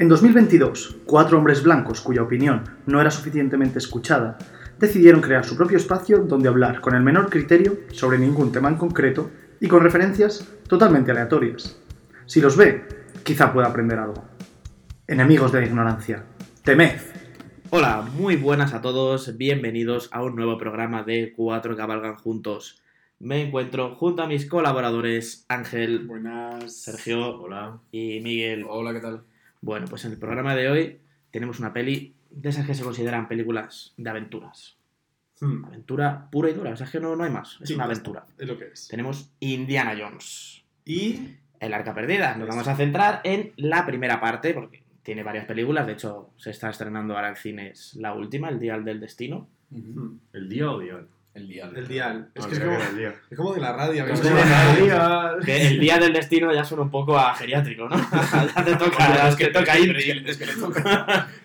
[0.00, 4.38] En 2022, cuatro hombres blancos cuya opinión no era suficientemente escuchada
[4.78, 8.76] decidieron crear su propio espacio donde hablar con el menor criterio sobre ningún tema en
[8.76, 11.78] concreto y con referencias totalmente aleatorias.
[12.24, 12.82] Si los ve,
[13.24, 14.24] quizá pueda aprender algo.
[15.06, 16.24] Enemigos de la ignorancia,
[16.64, 16.98] temed.
[17.68, 22.80] Hola, muy buenas a todos, bienvenidos a un nuevo programa de Cuatro Cabalgan Juntos.
[23.18, 26.74] Me encuentro junto a mis colaboradores Ángel, Buenas.
[26.74, 27.80] Sergio Hola.
[27.92, 28.64] y Miguel.
[28.66, 29.24] Hola, ¿qué tal?
[29.60, 31.00] Bueno, pues en el programa de hoy
[31.30, 34.76] tenemos una peli de esas que se consideran películas de aventuras.
[35.40, 37.74] Hmm, Aventura pura y dura, o sea, es que no, no hay más, es Sí,
[37.74, 38.26] una aventura.
[38.38, 38.88] Es lo que es.
[38.88, 41.36] Tenemos Indiana Jones, Y.
[41.60, 42.36] el arca perdida.
[42.36, 46.50] Nos vamos a centrar en la primera parte, porque tiene varias películas, de hecho se
[46.50, 49.48] está estrenando ahora en cines la última, El Dial del Destino.
[49.70, 51.08] hmm, ¿El día o dial?
[51.32, 51.72] El dial.
[51.76, 52.28] El dial.
[52.34, 53.14] Es que es como, era el día.
[53.30, 54.04] es como de la radio.
[54.06, 54.36] Es como
[54.78, 55.38] el dial.
[55.44, 57.96] Que el Día del Destino ya suena un poco a geriátrico, ¿no?
[58.56, 60.24] ya te toca, es que toca indie.
[60.26, 61.28] Es que le toca.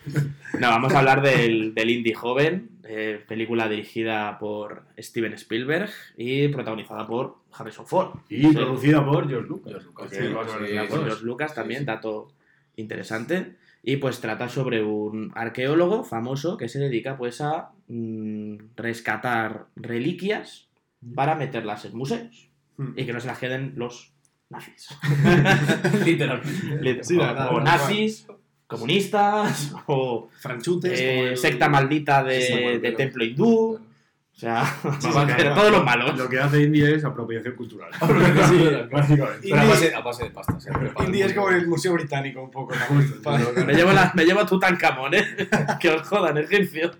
[0.59, 6.47] No, vamos a hablar del, del indie joven, eh, película dirigida por Steven Spielberg y
[6.47, 8.19] protagonizada por Harrison Ford.
[8.29, 8.53] Y Sí.
[8.53, 9.73] producida por George Lucas.
[9.73, 11.25] George Lucas, sí, sí.
[11.25, 11.85] George también, sí.
[11.85, 12.29] dato
[12.77, 13.55] interesante.
[13.87, 20.67] Y pues trata sobre un arqueólogo famoso que se dedica pues a mm, rescatar reliquias
[21.13, 22.91] para meterlas en museos Hmm.
[22.97, 24.11] y que no se las queden los
[24.49, 24.89] nazis.
[26.05, 27.03] Literalmente.
[27.03, 28.27] Sí, o, verdad, nazis,
[28.67, 30.99] comunistas, o Franchutes.
[30.99, 33.79] eh, como el- secta maldita de, de templo hindú.
[34.35, 34.65] O sea,
[34.99, 35.55] Sí, hacer claro.
[35.55, 36.17] todos los malos.
[36.17, 37.89] Lo que hace India es apropiación cultural.
[38.49, 39.39] Sí, Básicamente.
[39.49, 40.57] Pero a base, a base de pasta.
[41.05, 42.73] Indie es como el el Museo Británico, un poco.
[43.65, 45.25] Me llevo, la, me llevo Tutankamón, ¿eh?
[45.79, 46.91] que os jodan, egipcio.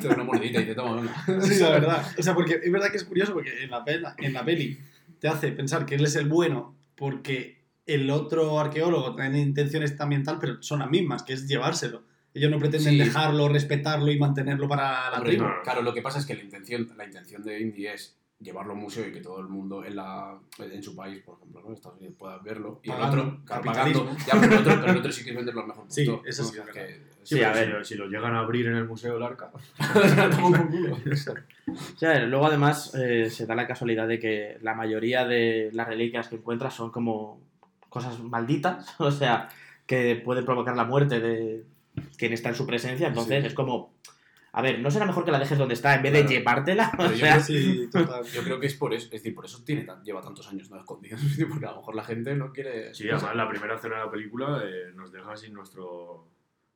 [0.00, 1.42] Te una monedita y te toma venga.
[1.42, 2.06] Sí, la verdad.
[2.18, 4.78] O sea, porque es verdad que es curioso porque en la, pela- en la peli
[5.20, 10.24] te hace pensar que él es el bueno porque el otro arqueólogo tiene intenciones también
[10.24, 12.02] tal, pero son las mismas, que es llevárselo.
[12.36, 12.98] Ellos no pretenden Sí.
[12.98, 15.46] dejarlo, respetarlo y mantenerlo para la Hombre, tribu.
[15.64, 18.74] Claro, lo que pasa es que la intención, la intención de Indie es llevarlo a
[18.74, 21.68] un museo y que todo el mundo en, la, en su país, por ejemplo, ¿no?
[21.68, 22.80] en Estados Unidos, pueda verlo.
[22.82, 24.04] Y Pagando, el otro, claro, capitalismo.
[24.04, 24.24] pagando.
[24.26, 26.28] Ya, pero el otro, pero el otro sí que es venderlo al mejor Sí, postor,
[26.28, 26.48] eso ¿no?
[26.50, 27.72] sí es Que- Sí, Sí, a ver.
[27.72, 27.84] ver.
[27.86, 29.50] Si lo llegan a abrir en el Museo del Arca.
[31.68, 35.88] O sea, luego además eh, se da la casualidad de que la mayoría de las
[35.88, 37.40] reliquias que encuentras son como
[37.88, 39.48] cosas malditas, o sea,
[39.86, 41.64] que pueden provocar la muerte de
[42.18, 43.46] quien está en su presencia, entonces Sí.
[43.48, 43.94] es como,
[44.52, 46.90] a ver, ¿no será mejor que la dejes donde está en vez de llevártela?
[46.98, 48.24] O yo sea, creo- Sí, total.
[48.24, 50.70] Yo creo que es por eso, es decir, por eso tiene tan- lleva tantos años
[50.70, 51.16] no escondido,
[51.50, 52.94] porque a lo mejor la gente no quiere...
[52.94, 56.28] Sí, además la primera escena de la película eh, nos deja sin nuestro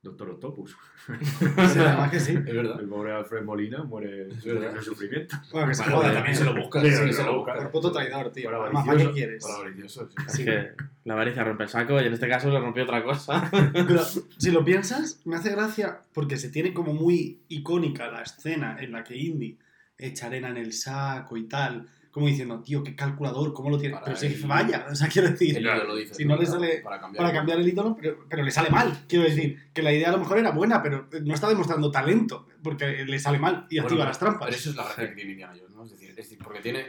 [0.03, 0.77] Doctor Octopus.
[1.41, 2.33] Sí, además que sí.
[2.33, 2.81] Es verdad.
[2.81, 5.37] El pobre Alfred Molina muere de sufrimiento.
[5.53, 6.37] Bueno, que se Bueno, joda también.
[6.37, 7.55] se lo busca, Sí, sí, se lo busca.
[7.55, 8.51] Por puto traidor, tío.
[8.51, 9.43] Para Además, ¿para qué quieres?
[9.45, 10.43] Para avaricioso, sí.
[10.43, 10.73] es que
[11.05, 13.51] la avaricia rompe el saco y en este caso le rompió otra cosa.
[13.73, 18.77] Pero si lo piensas, me hace gracia porque se tiene como muy icónica la escena
[18.81, 19.59] en la que Indy
[19.99, 23.95] echa arena en el saco y tal, como diciendo, tío, qué calculador, ¿cómo lo tiene?
[23.95, 26.41] Para Pero si el- vaya, o sea, quiero decir, El ídolo dice, si no le
[26.47, 29.05] para- sale para cambiar, para cambiar el ídolo, pero, pero le sale mal.
[29.09, 32.47] Quiero decir, que la idea a lo mejor era buena, pero no está demostrando talento,
[32.63, 34.47] porque le sale mal y Bueno, activa las trampas.
[34.47, 35.85] Pero eso es la gracia que tiene Indiana Jones, ¿no?
[35.85, 36.85] Es decir, es decir, porque tiene,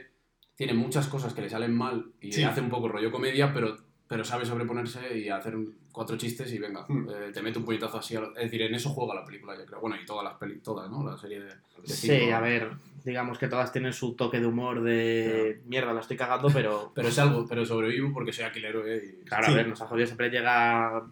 [0.55, 2.43] tiene muchas cosas que le salen mal y Sí.
[2.43, 3.77] hace un poco rollo comedia, pero,
[4.07, 5.55] pero sabe sobreponerse y hacer
[5.91, 7.07] cuatro chistes y venga, Hmm.
[7.09, 8.15] eh, te mete un puñetazo así.
[8.15, 9.79] a lo- Es decir, en eso juega la película, yo creo.
[9.81, 11.03] Bueno, y todas las peli, todas, ¿no?
[11.09, 11.45] La serie de.
[11.47, 12.35] de Sí, cinco.
[12.35, 12.71] a ver,
[13.03, 17.07] digamos que todas tienen su toque de humor de mierda, la estoy cagando, pero Pero
[17.07, 19.17] es algo, pero sobrevivo porque soy aquilero, ¿eh?
[19.21, 19.25] Y...
[19.25, 19.51] claro, Sí.
[19.51, 21.03] a ver, nos ha jodido, siempre llega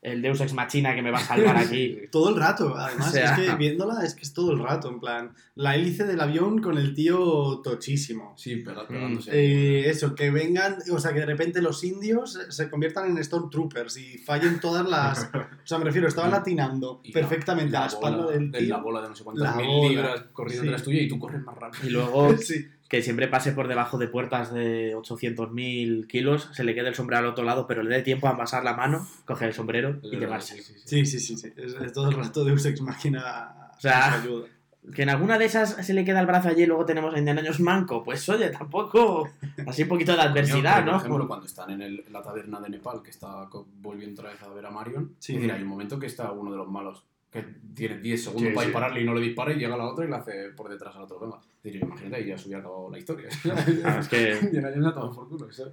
[0.00, 1.98] el Deus Ex Machina que me va a salvar aquí.
[2.10, 4.88] Todo el rato, además, O sea- es que viéndola es que es todo el rato,
[4.88, 8.32] en plan, la hélice del avión con el tío tochísimo.
[8.36, 9.30] Sí, pega- pegándose.
[9.32, 13.96] Eh, eso, que vengan, o sea, que de repente los indios se conviertan en Stormtroopers
[13.96, 15.30] y fallen todas las.
[15.58, 18.58] O sea, me refiero, estaban latinando Y la- perfectamente a la espalda bola, del de
[18.60, 18.68] tío.
[18.68, 20.66] La bola de no sé cuántas La mil libras corriendo Sí.
[20.68, 21.86] detrás tuya y tú corres más rápido.
[21.86, 26.74] Y luego Sí, que siempre pase por debajo de puertas de 800.000 kilos, se le
[26.74, 29.48] quede el sombrero al otro lado, pero le dé tiempo a pasar la mano, coger
[29.48, 30.60] el sombrero y llevarse.
[30.62, 31.36] sí, sí, sí.
[31.36, 31.52] sí.
[31.56, 33.70] Es, es todo el rato de Ex Máquina.
[33.76, 34.46] O sea, ayuda.
[34.94, 37.18] Que en alguna de esas se le queda el brazo allí y luego tenemos a
[37.18, 38.02] Indiana Jones manco.
[38.02, 39.28] Pues oye, tampoco.
[39.66, 40.92] Así un poquito de adversidad, ¿no?
[40.92, 43.48] Por ejemplo, cuando están en, el- en la taberna de Nepal, que está
[43.82, 45.34] volviendo otra vez a ver a Marion, Sí.
[45.34, 47.44] es decir, hay un momento que está uno de los malos que
[47.74, 48.68] tiene 10 segundos Sí, para sí.
[48.68, 51.02] dispararle y no le dispara y llega la otra y le hace por detrás al
[51.02, 51.40] otro.
[51.62, 53.28] Decir, imagínate, ahí ya se hubiera acabado la historia.
[53.42, 53.60] Claro,
[54.00, 54.38] es que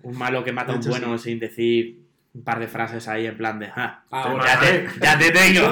[0.03, 2.03] un malo que mata a un hecho, bueno sin decir
[2.33, 3.67] un par de frases ahí en plan de.
[3.67, 5.69] "Ah, Ah, bueno, ya, te, ya te tengo.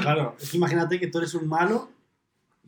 [0.00, 1.90] Claro, es que imagínate que tú eres un malo,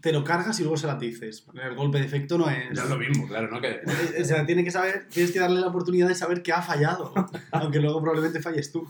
[0.01, 1.47] te lo cargas y luego se la dices.
[1.55, 2.75] El golpe de efecto no es.
[2.77, 3.61] ya es lo mismo, claro, ¿no?
[3.61, 3.69] Que,
[4.17, 6.63] Eh, O sea, tiene que saber, tienes que darle la oportunidad de saber que ha
[6.63, 7.13] fallado,
[7.53, 8.89] aunque luego probablemente falles tú.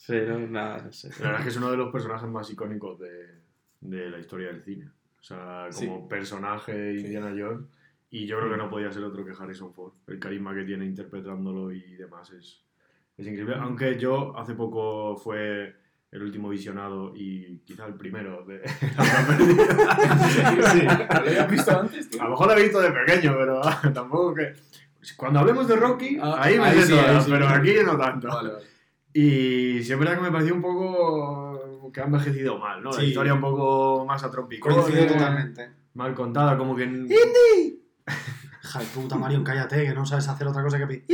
[0.00, 1.10] Sí, no, nada, no sé.
[1.20, 3.26] La verdad es que es uno de los personajes más icónicos de,
[3.82, 4.88] de la historia del cine.
[5.20, 7.66] O sea, como personaje Indiana Jones.
[8.08, 9.92] Y yo creo que no podía ser otro que Harrison Ford.
[10.06, 12.62] El carisma que tiene interpretándolo y demás es,
[13.18, 13.56] es increíble.
[13.60, 15.76] Aunque yo hace poco fue
[16.10, 18.62] el último visionado y quizá el primero de
[20.72, 20.82] Sí.
[20.82, 22.20] ¿Lo habías visto antes, tío?
[22.22, 23.60] A lo mejor lo he visto de pequeño, pero
[23.94, 24.54] tampoco que...
[25.16, 27.30] Cuando hablemos de Rocky, Ah, ahí me ahí sí, ahí sí.
[27.30, 28.28] pero aquí no tanto.
[28.28, 28.64] Vale, vale.
[29.12, 32.90] Y sí es verdad que me pareció un poco que ha envejecido mal, ¿no?
[32.92, 33.06] La Sí.
[33.06, 35.70] historia un poco más Coincido totalmente.
[35.94, 36.84] mal contada, como que...
[36.84, 37.08] en-
[38.62, 41.04] Hija de puta, Marion, cállate, que no sabes hacer otra cosa que pedir.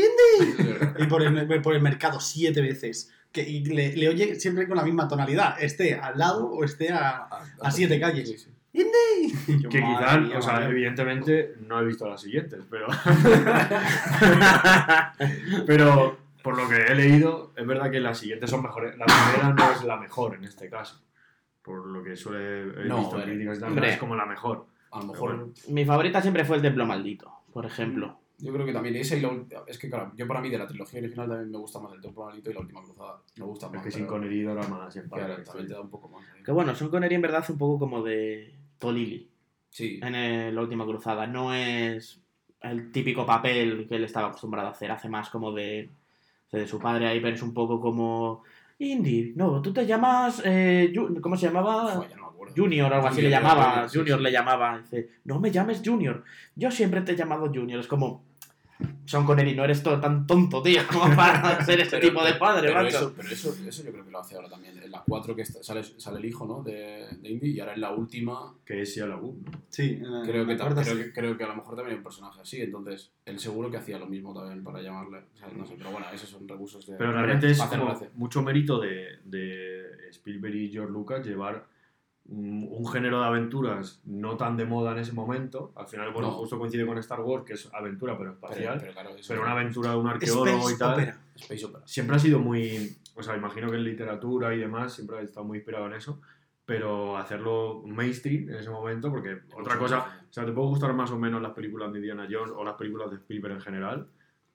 [0.59, 0.97] Verdad.
[0.99, 3.11] Y por el, por el mercado siete veces.
[3.33, 6.91] Que, y le, le oye siempre con la misma tonalidad, esté al lado o esté
[6.93, 7.29] a,
[7.61, 8.29] a siete calles.
[8.29, 8.51] Sí, sí.
[8.73, 10.73] Y yo, Que madre quizás, mía, o sea, Marion.
[10.73, 12.87] evidentemente no he visto las siguientes, pero...
[15.67, 18.97] pero por lo que he leído, es verdad que las siguientes son mejores.
[18.97, 21.03] La primera no es la mejor en este caso.
[21.63, 24.67] Por lo que suele he No, visto críticas no es como la mejor.
[24.93, 25.37] A lo mejor.
[25.37, 25.53] bueno.
[25.69, 28.21] Mi favorita siempre fue el Templo Maldito, por ejemplo.
[28.39, 29.63] Yo creo que también esa y la última.
[29.67, 32.01] Es que, claro, yo para mí de la trilogía original también me gusta más el
[32.01, 33.21] Templo Maldito y la última cruzada.
[33.37, 33.83] Me gusta Es más.
[33.85, 35.43] que sin Connery era más en Claro, padre.
[35.45, 36.25] también te da un poco más.
[36.35, 36.43] ahí.
[36.43, 39.29] Que bueno, Sean Connery en verdad un poco como de Tolili
[39.71, 39.99] Sí.
[40.03, 41.27] en el- la última cruzada.
[41.27, 42.21] No es
[42.61, 44.91] el típico papel que él estaba acostumbrado a hacer.
[44.93, 45.91] Hace más como de,
[46.53, 48.43] de su padre ahí, es un poco como...
[48.79, 50.43] Indy, no, tú te llamas...
[50.45, 52.07] eh, ¿Cómo se llamaba?
[52.17, 52.27] No.
[52.55, 53.87] Junior o algo así le llamaba.
[53.93, 54.79] Junior, le llamaba.
[54.79, 56.25] Dice, no me llames Junior.
[56.55, 57.81] Yo siempre te he llamado Junior.
[57.81, 58.25] Es como...
[59.07, 62.35] Sean Connery, no eres to- tan tonto, tío, como para ser ese Pero- tipo de
[62.35, 62.97] padre, pero macho.
[62.99, 64.77] eso, pero eso, eso yo creo que lo hace ahora también.
[64.83, 66.63] En la 4 que está- sale, sale el hijo, ¿no?
[66.63, 69.51] De, de Indy y ahora en la última Que es Shia LaBeouf, ¿no?
[69.69, 71.03] Sí, en la- creo en que, la creo, sí.
[71.05, 72.61] que, creo que a lo mejor también hay un personaje así.
[72.61, 75.19] Entonces, él seguro que hacía lo mismo también para llamarle.
[75.35, 76.97] O sea, no sé, pero bueno, esos son recursos de.
[76.97, 81.65] Pero realmente es como mucho mérito de, de Spielberg y George Lucas llevar
[82.29, 85.73] un, género de aventuras no tan de moda en ese momento.
[85.77, 86.35] Al final, bueno, No.
[86.35, 88.79] justo coincide con Star Wars, que es aventura pero Pero, espacial.
[88.81, 90.93] Pero, pero claro, eso una aventura de un arqueólogo Space y tal.
[90.95, 91.21] Opera.
[91.37, 91.87] Space Opera.
[91.87, 92.97] Siempre ha sido muy.
[93.15, 96.21] O sea, imagino que en literatura y demás siempre ha estado muy inspirado en eso.
[96.65, 100.21] Pero hacerlo mainstream en ese momento, porque otra cosa.
[100.29, 102.75] O sea, te puede gustar más o menos las películas de Indiana Jones o las
[102.75, 104.09] películas de Spielberg en general.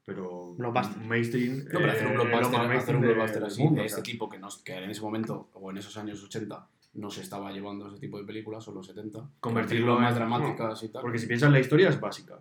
[0.03, 0.97] Pero Blockbuster.
[1.05, 1.59] mainstream.
[1.59, 3.75] No, pero hacer un eh, lo blockbuster, más hacer un de- blockbuster del así, mundo,
[3.77, 4.03] de o este sea.
[4.03, 7.51] tipo que, nos, que en ese momento, o en esos años 80, no se estaba
[7.51, 9.29] llevando ese tipo de películas, o los 70.
[9.39, 11.01] Convertirlo más en- dramáticas y tal.
[11.01, 12.39] Porque si piensas, la historia es básica.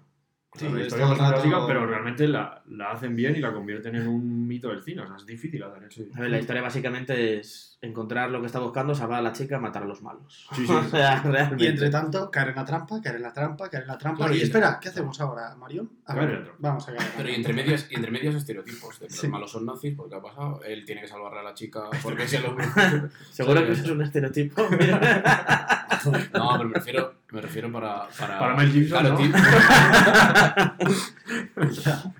[0.54, 3.94] Sí, la historia es rato- básica, pero realmente la, la hacen bien y la convierten
[3.94, 5.02] en un mito del cine.
[5.02, 6.02] O sea, es difícil hacer eso.
[6.16, 9.58] A ver, la historia básicamente es encontrar lo que está buscando, salvar a la chica,
[9.58, 10.46] matar a los malos.
[10.54, 10.72] Sí, sí.
[10.72, 11.64] o sea, realmente.
[11.64, 14.18] Y entre tanto, caer en la trampa, caer en la trampa, caer en la trampa.
[14.18, 15.90] Claro, y y- espera, ¿qué hacemos ahora, Marion?
[16.06, 17.48] A ver, vamos a caer en la Pero y trampa.
[17.50, 19.22] entre medias, y entre medias estereotipos, de que Sí.
[19.26, 22.28] los malos son nazis, porque ha pasado, él tiene que salvarle a la chica porque
[22.28, 22.54] se lo...
[23.30, 24.68] Seguro que eso es un estereotipo.
[24.70, 25.86] Mira.
[26.34, 28.08] No, pero me refiero, me refiero para...
[28.18, 29.20] Para, Para Mel Gibson, claro, ¿no?
[29.20, 29.38] típico.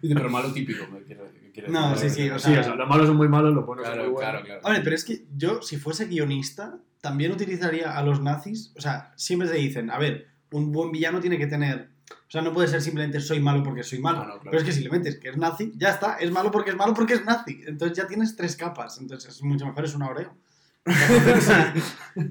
[0.02, 2.10] Pero malo típico, me quiere, me quiere No, decir.
[2.10, 3.94] sí, sí, o Sí, sea- o sea, los malos son muy malos, los buenos son
[3.94, 4.30] muy Claro, buenos.
[4.30, 4.60] claro, claro.
[4.62, 8.72] Vale, pero es que yo, si fuese guionista, también utilizaría a los nazis.
[8.76, 11.90] O sea, siempre se dicen, a ver, un buen villano tiene que tener.
[12.10, 14.18] O sea, no puede ser simplemente soy malo porque soy malo.
[14.18, 14.50] No, no, claro.
[14.50, 16.16] Pero es que si le metes que es nazi, ya está.
[16.16, 17.62] Es malo porque es malo porque es nazi.
[17.66, 18.98] Entonces ya tienes tres capas.
[19.00, 20.36] Entonces es mucho mejor, es un Oreo.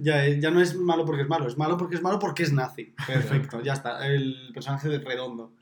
[0.01, 2.51] ya, ya no es malo porque es malo, es malo porque es malo porque es
[2.53, 2.93] nazi.
[3.07, 4.05] Perfecto, ya está.
[4.07, 5.53] El personaje de redondo.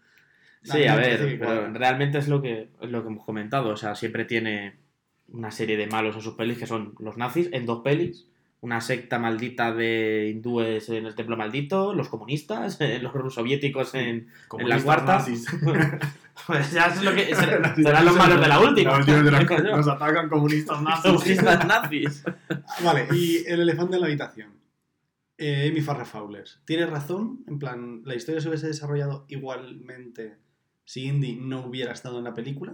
[0.71, 3.69] Sí, a ver, pero realmente es lo que, es lo que hemos comentado.
[3.69, 4.75] O sea, siempre tiene
[5.29, 8.27] una serie de malos en sus pelis que son los nazis en dos pelis.
[8.59, 14.01] Una secta maldita de hindúes en el templo maldito, los comunistas, eh, los soviéticos en,
[14.07, 15.13] en la Comunistas cuarta.
[15.19, 15.47] nazis.
[16.45, 18.91] Pues ya es lo que ser- serán los malos de la última.
[18.91, 19.75] La última de la- ¿Qué coño?
[19.75, 21.11] Nos atacan comunistas nazis.
[21.11, 22.23] Comunistas nazis.
[22.83, 24.49] Vale, y el elefante en la habitación.
[25.39, 26.45] Eh, Amy Farrah Fowler.
[26.63, 30.35] Tiene razón, en plan, la historia se hubiese desarrollado igualmente
[30.87, 32.73] si Indy no hubiera estado en la película.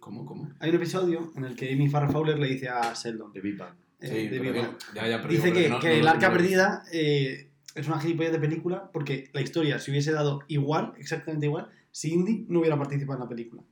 [0.00, 0.50] ¿Cómo, cómo?
[0.58, 3.56] Hay un episodio en el que Amy Farrah Fowler le dice a Sheldon, De Big
[3.56, 3.72] Bang.
[4.00, 5.94] eh, Sí, de pero Big digo, Bang, ya, ya, pero dice que, no- que no-
[5.94, 9.92] el no- arca no- perdida eh, es una gilipollez de película porque la historia se
[9.92, 13.62] hubiese dado igual, exactamente igual, si Indy no hubiera participado en la película.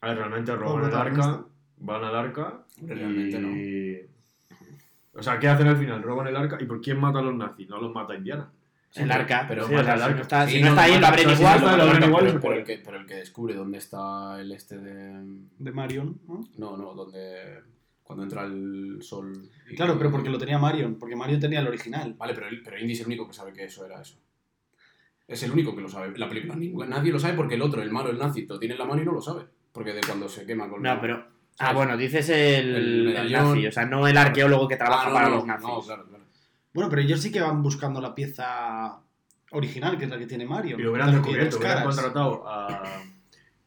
[0.00, 1.44] A ver, realmente roban el arca,
[1.78, 4.10] van al arca realmente y...
[5.16, 6.02] O sea, ¿qué hacen al final?
[6.02, 6.58] Roban el arca.
[6.60, 7.68] ¿Y por quién mata a los nazis?
[7.68, 8.50] No los mata Indiana.
[8.94, 10.20] El arca, pero sí, si no arca.
[10.20, 11.60] está, Sí, si no está ahí, lo abren igual.
[11.60, 14.78] lo abren igual pero, pero el que, pero el que descubre dónde está el este
[14.78, 15.24] de...
[15.58, 16.48] De Marion, ¿no?
[16.58, 17.60] No, no, donde...
[18.02, 19.48] Cuando entra el sol...
[19.70, 22.14] y- Claro, pero porque lo tenía Marion, porque Marion tenía el original.
[22.18, 24.16] Vale, pero, pero Indy es el único que sabe que eso era eso.
[25.28, 26.18] Es el único que lo sabe.
[26.18, 28.80] La película nadie lo sabe porque el otro, el malo, el nazi, lo tiene en
[28.80, 29.44] la mano y no lo sabe.
[29.70, 31.18] Porque de cuando se quema con No, pero
[31.58, 31.74] Ah, ¿sabes?
[31.76, 32.74] bueno, dices el,
[33.10, 35.46] El el nazi, o sea, no el arqueólogo que trabaja Ah, no, para no, los
[35.46, 35.68] nazis.
[35.68, 36.24] No, claro, claro.
[36.72, 38.98] Bueno, pero ellos sí que van buscando la pieza
[39.52, 40.78] original, que es la que tiene Mario.
[40.78, 43.02] Y lo hubieran descubierto, hubieran contratado a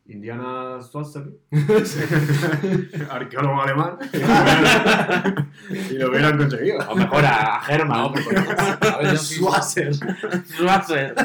[0.07, 1.39] Indiana Schwarzenegger,
[3.09, 3.97] arqueólogo alemán,
[5.69, 6.79] y lo hubieran conseguido.
[6.89, 8.11] O mejor a, a Herman.
[8.11, 9.93] No, Swasser.
[10.45, 11.15] Schwarzer.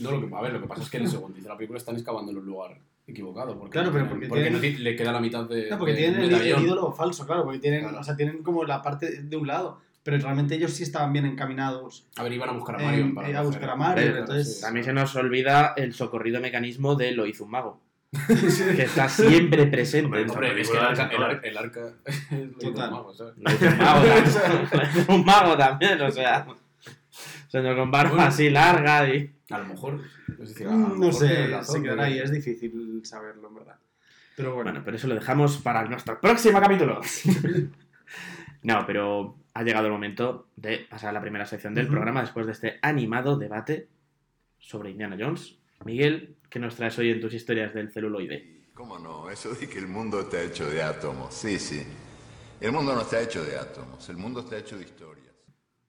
[0.00, 1.56] No, lo que, a ver, lo que pasa es que en el segundo dice la
[1.56, 3.56] película están excavando en un lugar equivocado.
[3.58, 5.70] Porque Claro, pero porque tienen- tienen- no ti- le queda la mitad de.
[5.70, 8.00] No, porque de tienen el ídolo falso, claro, porque tienen, Claro.
[8.00, 11.26] o sea, tienen como la parte de un lado, pero realmente ellos sí estaban bien
[11.26, 13.06] encaminados A ver, iban a buscar a en- Mario.
[13.06, 14.60] eh, para a buscar a Mario, entonces- sí.
[14.62, 17.80] También se nos olvida el socorrido mecanismo de lo hizo un mago.
[18.76, 20.06] que está siempre presente.
[20.06, 22.88] Hombre, Hombre, es que el arca, el, ar- el arca es lo hizo Total.
[22.88, 23.34] un mago, ¿sabes?
[23.36, 24.68] Lo hizo un mago también.
[24.72, 26.46] Lo hizo un mago también, o sea.
[27.48, 28.26] Señor con barba Bueno.
[28.26, 29.34] así larga y.
[29.50, 30.00] A lo mejor.
[30.40, 33.76] Es decir, a lo No sé, razón, se quedará ahí, es difícil saberlo, en verdad.
[34.36, 37.00] Pero bueno, Bueno, pero eso lo dejamos para nuestro próximo capítulo.
[38.62, 41.94] no, pero ha llegado el momento de pasar a la primera sección del Ujú.
[41.94, 43.88] programa después de este animado debate
[44.58, 45.56] sobre Indiana Jones.
[45.84, 48.66] Miguel, ¿qué nos traes hoy en tus historias del celuloide?
[48.74, 49.30] ¿Cómo no?
[49.30, 51.32] Eso de que el mundo está hecho de átomos.
[51.32, 51.82] Sí, sí.
[52.60, 55.24] El mundo no está hecho de átomos, el mundo está hecho de historias.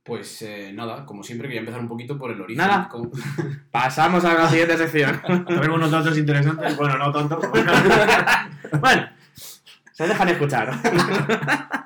[0.04, 2.66] Pues eh, nada, como siempre, quería empezar un poquito por el origen.
[2.66, 2.88] Nada.
[2.88, 3.12] Como-
[3.72, 5.22] Pasamos a la siguiente sección.
[5.46, 7.42] Traigo unos datos interesantes, bueno, no tanto.
[8.80, 9.10] bueno,
[9.92, 11.84] se dejan escuchar.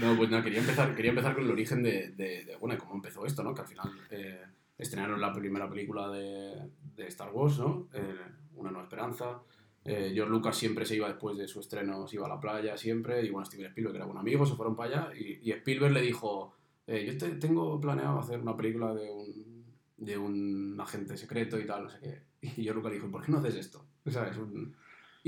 [0.00, 2.94] No, pues nada, quería empezar, quería empezar con el origen de, de, de, bueno, cómo
[2.96, 3.54] empezó esto, ¿no?
[3.54, 4.42] Que al final eh,
[4.76, 7.88] estrenaron la primera película de, de Star Wars, ¿no?
[7.94, 8.14] Eh,
[8.56, 9.40] Una nueva esperanza.
[9.84, 12.76] Eh, George Lucas siempre se iba después de su estreno, se iba a la playa
[12.76, 15.92] siempre, y bueno, Steven Spielberg era buen amigo, se fueron para allá, y, y Spielberg
[15.94, 16.52] le dijo,
[16.86, 19.64] eh, yo te- tengo planeado hacer una película de un,
[19.96, 22.22] de un agente secreto y tal, no sé qué.
[22.42, 23.84] Y George Lucas le dijo, ¿por qué no haces esto?
[24.06, 24.36] ¿Sabes?
[24.36, 24.74] Un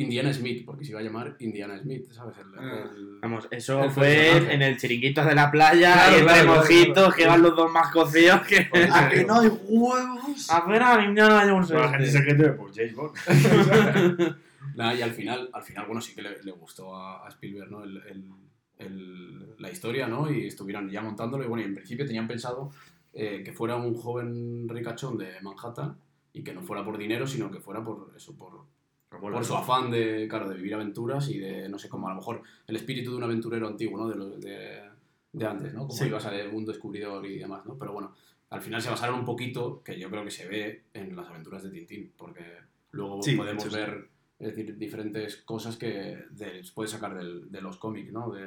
[0.00, 2.36] Indiana Smith, porque se iba a llamar Indiana Smith, ¿sabes?
[2.38, 2.90] El- Ah.
[2.94, 4.54] el- Vamos, eso El fue personaje.
[4.54, 7.12] en el chiringuito de la playa, Claro, y entre claro, mojitos, claro.
[7.16, 8.68] que van los dos más cocidos que...
[8.92, 10.50] ¿a que no hay huevos?
[10.50, 11.70] A ver a Indiana Jones.
[11.70, 13.16] La gente secreto de pues, James Bond.
[14.76, 17.70] Nada, y al final, al final, bueno, sí que le, le gustó a, a Spielberg,
[17.70, 17.82] ¿no?
[17.84, 18.30] El, el-
[18.78, 20.30] el- la historia, ¿no?
[20.30, 21.42] Y estuvieron ya montándolo.
[21.44, 22.70] Y bueno, y en principio tenían pensado
[23.12, 25.96] eh, que fuera un joven ricachón de Manhattan
[26.32, 28.66] y que no fuera por dinero, sino que fuera por eso, por,
[29.10, 32.16] por su afán de, claro, de vivir aventuras y de, no sé, como a lo
[32.16, 34.08] mejor el espíritu de un aventurero antiguo, ¿no?
[34.08, 34.82] De, lo- de,
[35.32, 35.80] de antes, ¿no?
[35.86, 36.06] Como Sí.
[36.06, 37.76] ibas a ser un descubridor y demás, ¿no?
[37.78, 38.14] Pero bueno,
[38.50, 41.62] al final se basaron un poquito, que yo creo que se ve en las aventuras
[41.62, 42.44] de Tintín, porque
[42.92, 47.60] luego Sí, podemos ver, es decir, diferentes cosas que de- se puede sacar del- de
[47.62, 48.30] los cómics, ¿no?
[48.30, 48.46] De,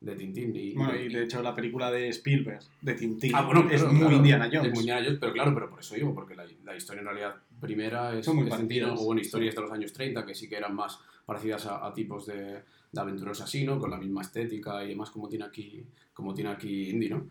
[0.00, 0.56] de Tintín.
[0.56, 3.88] Y, Bueno, y de hecho la película de Spielberg, de Tintín, Ah, bueno, es claro,
[3.92, 4.70] muy claro, Indiana Es Jones.
[4.72, 7.36] muy Indiana Jones, pero claro, pero por eso digo, porque la, la historia en realidad
[7.62, 9.00] primera es, muy es parecidas.
[9.00, 12.26] hubo historias de los años 30 que sí que eran más parecidas a, a tipos
[12.26, 13.78] de, de, aventureros así, ¿no?
[13.78, 17.26] Con la misma estética y demás como tiene aquí, como tiene aquí Indy, ¿no?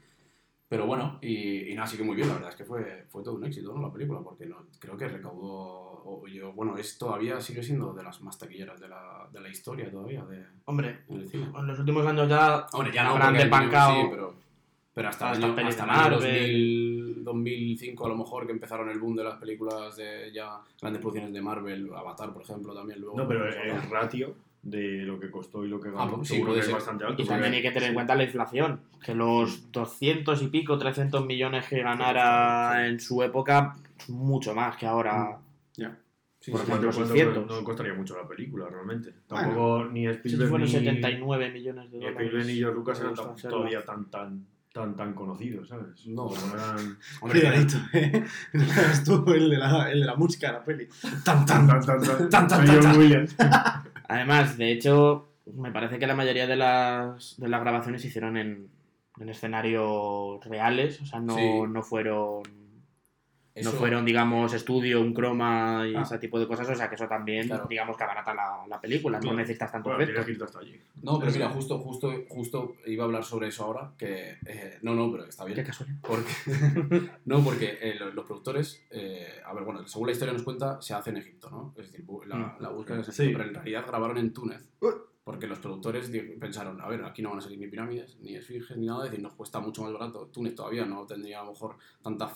[0.71, 3.21] Pero bueno, y, y nada, sí que muy bien, la verdad es que fue, fue
[3.21, 3.81] todo un éxito, ¿no?
[3.81, 8.01] La película, porque no, creo que recaudó, o yo, bueno, es todavía, sigue siendo de
[8.01, 10.23] las más taquilleras de la, de la historia todavía.
[10.23, 11.51] De, Hombre, en, cine.
[11.53, 14.01] en los últimos años ya, Hombre, ya no, habrán desbancado.
[14.01, 14.35] Sí, pero,
[14.93, 19.15] pero hasta, hasta, el año, hasta 2000, 2005 a lo mejor que empezaron el boom
[19.15, 23.17] de las películas de ya grandes producciones de Marvel, Avatar por ejemplo también luego.
[23.17, 26.25] No, pero pues, el, ratio de lo que costó y lo que ah, ganó ah,
[26.25, 27.21] seguro que es bastante alto.
[27.21, 31.25] Y también hay que tener en cuenta la inflación, que los 200 y pico, 300
[31.25, 33.75] millones que ganara en su época,
[34.07, 35.13] mucho más que ahora.
[35.15, 35.81] Mm.
[35.81, 35.87] Ya.
[35.87, 35.97] Yeah.
[36.41, 39.13] Sí, por ejemplo, cuánto, no costaría mucho la película, realmente.
[39.27, 40.73] Tampoco bueno, ni Spielberg si fueron ni...
[40.73, 42.17] 79 millones de dólares.
[42.17, 46.05] Spielberg ni George Lucas eran todavía tan, tan tan, tan conocidos, ¿sabes?
[46.07, 46.27] No.
[46.27, 46.97] Como eran...
[47.21, 48.23] Hombre, Cuidadito, ¿eh?
[48.91, 50.87] Estuvo el de, la, el de la música de la peli.
[51.23, 53.27] Tan, tan, tan, tan, tan, Tan, tan.
[54.07, 58.37] Además, de hecho, me parece que la mayoría de las, de las grabaciones se hicieron
[58.37, 58.69] en,
[59.19, 61.61] en escenarios reales, o sea, no, Sí.
[61.69, 62.41] no fueron.
[63.53, 66.01] Eso- No fueron, digamos, estudio, un croma y Ah.
[66.03, 67.65] ese tipo de cosas, o sea que eso también, Claro.
[67.69, 69.33] digamos, que abarata la, la película, Claro.
[69.35, 70.21] no necesitas tanto Bueno, efecto.
[70.21, 70.81] tienes que irte hasta allí.
[71.03, 74.37] No, pero mira, justo, justo, justo iba a hablar sobre eso ahora, que...
[74.45, 75.55] eh, no, no, pero está bien.
[75.57, 75.99] Qué casualidad.
[76.01, 76.31] Porque,
[77.25, 80.81] no, porque eh, lo- los, productores, eh, a ver, bueno, según la historia nos cuenta,
[80.81, 81.73] se hace en Egipto, ¿no?
[81.77, 82.55] Es decir, la, Mm.
[82.59, 83.21] la búsqueda es en Sí.
[83.23, 84.65] Egipto, pero en realidad grabaron en Túnez.
[85.23, 88.75] Porque los productores pensaron, a ver, aquí no van a salir ni pirámides, ni esfinges,
[88.75, 90.25] ni nada, es decir, nos cuesta mucho más barato.
[90.27, 92.29] Túnez todavía no tendría a lo mejor tanta...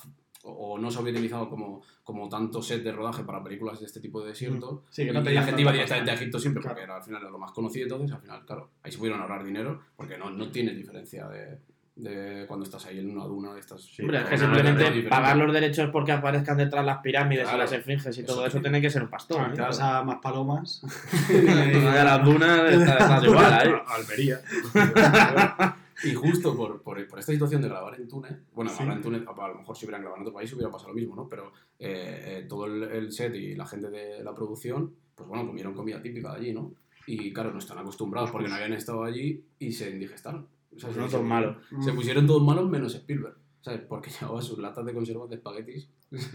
[0.48, 4.00] O no se había utilizado como, como tanto set de rodaje para películas de este
[4.00, 4.84] tipo de desierto.
[4.90, 6.14] Sí, que y, no y la gente iba directamente a.
[6.14, 6.76] Egipto siempre, Claro.
[6.76, 7.86] porque era, al final era lo más conocido.
[7.86, 11.58] Entonces, al final, claro, ahí se pudieron ahorrar dinero, porque no, no tienes diferencia de,
[11.96, 13.82] De cuando estás ahí en una duna de estas.
[13.82, 17.58] Sí, Hombre, es que simplemente pagar los derechos porque aparezcan detrás las pirámides Claro.
[17.58, 19.54] y las esfinges y Eso todo eso tiene- que ser un pastón.
[19.54, 19.64] Te ¿eh?
[19.64, 20.82] vas a más palomas.
[21.30, 23.70] Una de las dunas está, está igual ahí.
[23.88, 24.42] Almería.
[26.04, 28.78] Y justo por, por, por esta situación de grabar en Túnez, bueno, Sí.
[28.78, 30.96] grabar en Túnez, a lo mejor si hubieran grabado en otro país hubiera pasado lo
[30.96, 31.28] mismo, ¿no?
[31.30, 35.46] Pero eh, eh, todo el, el set y la gente de la producción, pues bueno,
[35.48, 36.74] comieron comida típica de allí, ¿no?
[37.08, 40.48] Y claro, no están acostumbrados porque no habían estado allí y se indigestaron.
[40.76, 41.58] O sea, se- No se- todos malos.
[41.84, 43.82] Se pusieron todos malos menos Spielberg, ¿sabes?
[43.82, 45.88] Porque llevaba sus latas de conservas de espaguetis.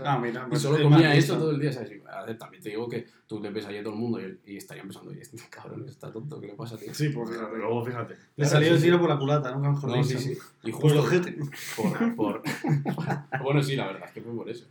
[0.05, 1.93] Ah, mira, Y pues solo comía eso todo el día, ¿sabes?
[1.93, 4.21] Y, a ver, también te digo que tú le ves allí a todo el mundo
[4.21, 6.93] y, y estarían pensando, y este cabrón está tonto, ¿qué le pasa, tío?
[6.93, 8.17] Sí, pues Pero luego fíjate.
[8.35, 10.37] Le salió el tiro por la culata, nunca mejor No, sí, sí.
[10.65, 11.39] Y Por el justo ojete.
[11.77, 12.43] por, por...
[13.45, 14.67] bueno, sí, la verdad es que fue por eso.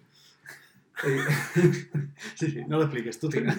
[2.36, 3.56] Sí, sí, no lo expliques, tú tira.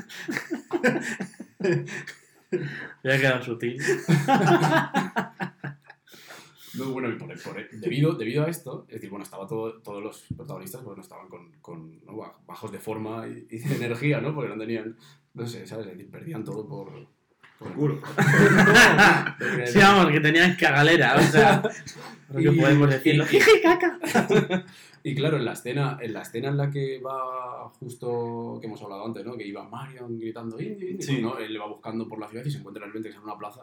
[3.03, 3.81] Ya ha quedado sutil.
[6.79, 10.03] No, bueno, y por, por- debido, debido a esto, es decir, bueno, estaba todo, todos
[10.03, 12.13] los protagonistas, bueno, estaban con, con ¿no?
[12.17, 14.35] Baj- bajos de forma y, y de energía, ¿no?
[14.35, 14.97] Porque no tenían,
[15.35, 15.87] no sé, ¿sabes?
[15.87, 16.91] Es decir, perdían todo por...
[17.59, 18.01] Por culo.
[19.67, 21.63] Sí, vamos, que tenían cagalera, o sea,
[22.31, 23.25] lo que Y- podemos decirlo.
[23.31, 23.99] y- caca.
[25.03, 28.83] Y claro, en la escena, en la escena en la que va justo que hemos
[28.83, 29.35] hablado antes, ¿no?
[29.35, 31.23] Que iba Marion gritando Indy, Indy, Sí.
[31.23, 31.39] ¿no?
[31.39, 33.63] Él va buscando por la ciudad y se encuentra realmente que es en una plaza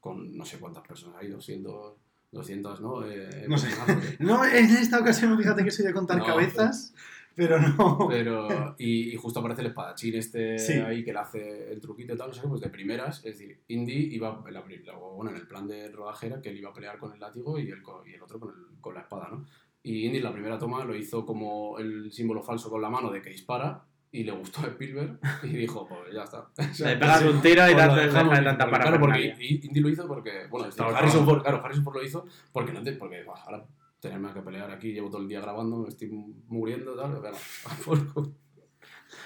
[0.00, 1.92] con no sé cuántas personas hay, 200,
[2.32, 3.04] 200, ¿no?
[3.06, 3.68] Eh, No sé.
[4.20, 6.94] No, en esta ocasión, fíjate que soy de contar No, cabezas,
[7.34, 8.06] pero no.
[8.08, 10.72] Pero, y, y justo aparece el espadachín este Sí.
[10.74, 13.60] ahí que le hace el truquito y tal, no sé pues de primeras, es decir,
[13.68, 16.72] Indy iba, en la bueno, en el plan de rodaje era que él iba a
[16.74, 19.46] pelear con el látigo y el, y el otro con, el- con la espada, ¿no?
[19.82, 23.10] Y Indy en la primera toma lo hizo como el símbolo falso con la mano
[23.10, 26.48] de que dispara y le gustó a Spielberg y dijo, pues ya está.
[26.88, 29.36] Le pegas un tiro y te lo hace dejamos, deja de tanta porque- Claro, porque.
[29.62, 31.24] Indy lo hizo porque, bueno, es Harrison.
[31.24, 33.64] Ford, claro, Harrison Ford lo hizo porque no te, porque ahora
[34.00, 36.08] tenerme que pelear aquí, llevo todo el día grabando, me estoy
[36.48, 37.20] muriendo, tal.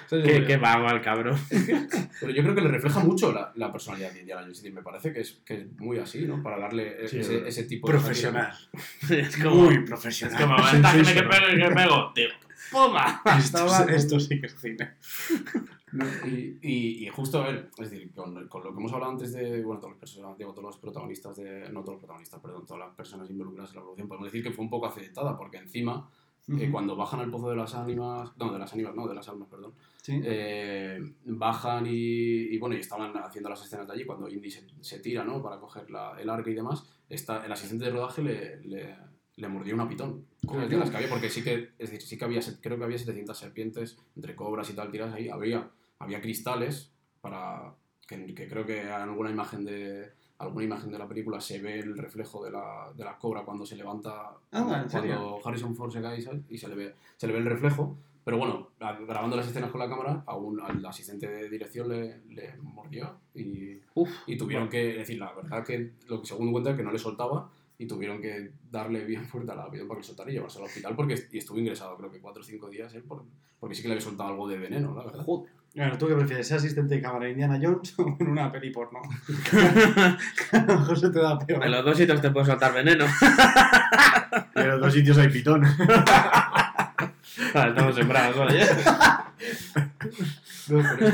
[0.09, 1.39] Qué, qué vago el cabrón.
[1.49, 4.59] Pero yo creo que le refleja mucho la, la personalidad de Indiana Jones.
[4.59, 6.43] Es decir, me parece que es, que es muy así, ¿no?
[6.43, 7.95] Para darle Sí, es ese, tipo de...
[7.95, 8.53] Profesional.
[9.09, 10.41] Es como, Muy es profesional.
[10.43, 12.29] como, ventaja que pego, que pego, tío.
[12.73, 13.23] ¡Puma!
[13.39, 14.95] Esto, esto sí que es cine.
[15.93, 16.05] ¿no?
[16.27, 19.33] Y, y, y justo a ver, es decir, con, con lo que hemos hablado antes
[19.35, 22.65] de, bueno, todos los, personas, digo, todos los protagonistas de, no todos los protagonistas, perdón,
[22.67, 25.59] todas las personas involucradas en la producción, podemos decir que fue un poco aceitada, porque
[25.59, 26.09] encima,
[26.49, 29.29] eh, cuando bajan al pozo de las ánimas, no, de las ánimas, no, de las
[29.29, 30.21] almas, perdón, Sí.
[30.25, 31.91] eh, bajan y,
[32.55, 35.41] y, bueno, y estaban haciendo las escenas de allí, cuando Indy se, se tira, ¿no?
[35.43, 38.97] Para coger la, el arca y demás, está, el asistente de rodaje le, le,
[39.37, 40.27] le mordió una pitón.
[40.47, 40.68] ¿Sabes?
[40.68, 42.99] De las que había, porque sí que, es decir, sí que había, creo que había
[42.99, 47.75] 700 serpientes entre cobras y tal tiradas ahí, había, había cristales para,
[48.07, 51.79] que, que creo que en alguna imagen de alguna imagen de la película se ve
[51.79, 56.03] el reflejo de la, de la cobra cuando se levanta Ah, cuando Harrison Ford se
[56.03, 56.18] cae
[56.49, 59.81] y se le ve se le ve el reflejo pero bueno, grabando las escenas con
[59.81, 64.68] la cámara, a un, al asistente de dirección le, le mordió y, Uf, y tuvieron
[64.68, 67.51] que, es decir, la verdad que lo que según cuenta es que no le soltaba
[67.83, 70.64] y tuvieron que darle bien fuerte a la avión para que soltara y llevarse al
[70.64, 73.25] hospital porque y estuvo ingresado creo que 4 o 5 días él por-
[73.59, 75.25] porque sí que le había soltado algo de veneno, la verdad.
[75.25, 75.53] joder.
[75.75, 76.47] Bueno, ¿tú qué prefieres?
[76.49, 79.01] ¿Ser asistente de cámara de Indiana Jones o en una peli porno?
[80.53, 81.64] a lo mejor se te da peor.
[81.64, 83.05] En los dos sitios te puedes soltar veneno.
[84.55, 85.62] En los dos sitios hay pitón.
[87.55, 88.64] Vale, estamos sembrados, oye.
[90.68, 91.12] No, pero.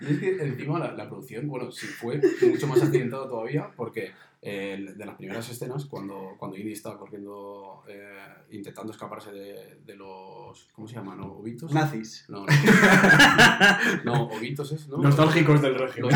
[0.00, 4.12] Y es que encima la, la producción, bueno, sí fue mucho más accidentado todavía porque
[4.40, 9.96] eh, de las primeras escenas, cuando, cuando Indy estaba corriendo, eh, intentando escaparse de, de
[9.96, 11.18] los, ¿cómo se llaman?
[11.18, 11.32] ¿No?
[11.32, 11.72] ¿Ovitos?
[11.72, 12.24] Nazis.
[12.28, 12.46] No, no.
[14.04, 14.98] no, ovitos es, ¿no?
[14.98, 16.14] Nostálgicos del Los régimen.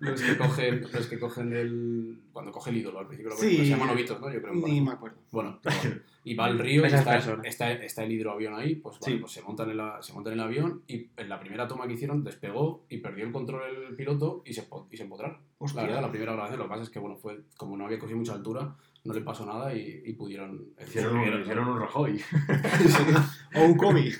[0.00, 3.56] Los que cogen, los que cogen el, cuando coge el ídolo al principio, lo Sí.
[3.58, 4.32] se llaman ovitos, ¿no?
[4.32, 4.54] Yo creo.
[4.54, 5.18] Ni me acuerdo.
[5.30, 5.60] Bueno,
[6.24, 9.20] y va al río y está, está, está el hidroavión ahí, pues, vale, Sí.
[9.20, 11.86] pues se, montan en la, se montan en el avión y en la primera toma
[11.86, 15.38] que hicieron despegó y perdió el control el piloto y se, y se empotraron.
[15.58, 15.82] Hostia.
[15.82, 17.98] La verdad, la primera grabación, lo que pasa es que bueno, fue como no había
[17.98, 20.68] cogido mucha altura, no le pasó nada y, y pudieron...
[20.82, 22.20] Hicieron un, hicieron un Rajoy.
[23.56, 24.18] O un cómic.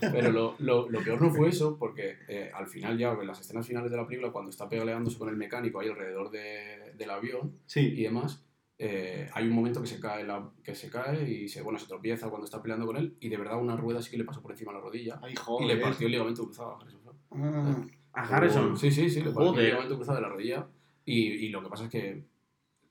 [0.00, 3.40] Pero lo, lo, lo peor no fue eso, porque eh, al final ya, en las
[3.40, 7.10] escenas finales de la película, cuando está peleándose con el mecánico ahí alrededor de- del
[7.10, 8.02] avión, y Sí.
[8.02, 8.44] demás,
[8.78, 11.86] eh, hay un momento que se cae la, que se cae y se, bueno, se
[11.86, 14.40] tropieza cuando está peleando con él y de verdad una rueda sí que le pasó
[14.40, 15.66] por encima de la rodilla Ay, y joder.
[15.66, 17.00] le partió el ligamento cruzado a Harrison.
[17.32, 18.76] Ah, A Harrison.
[18.76, 19.60] Sí, sí, sí, le partió Joder.
[19.60, 20.66] el ligamento cruzado de la rodilla
[21.12, 22.22] y, y lo que pasa es que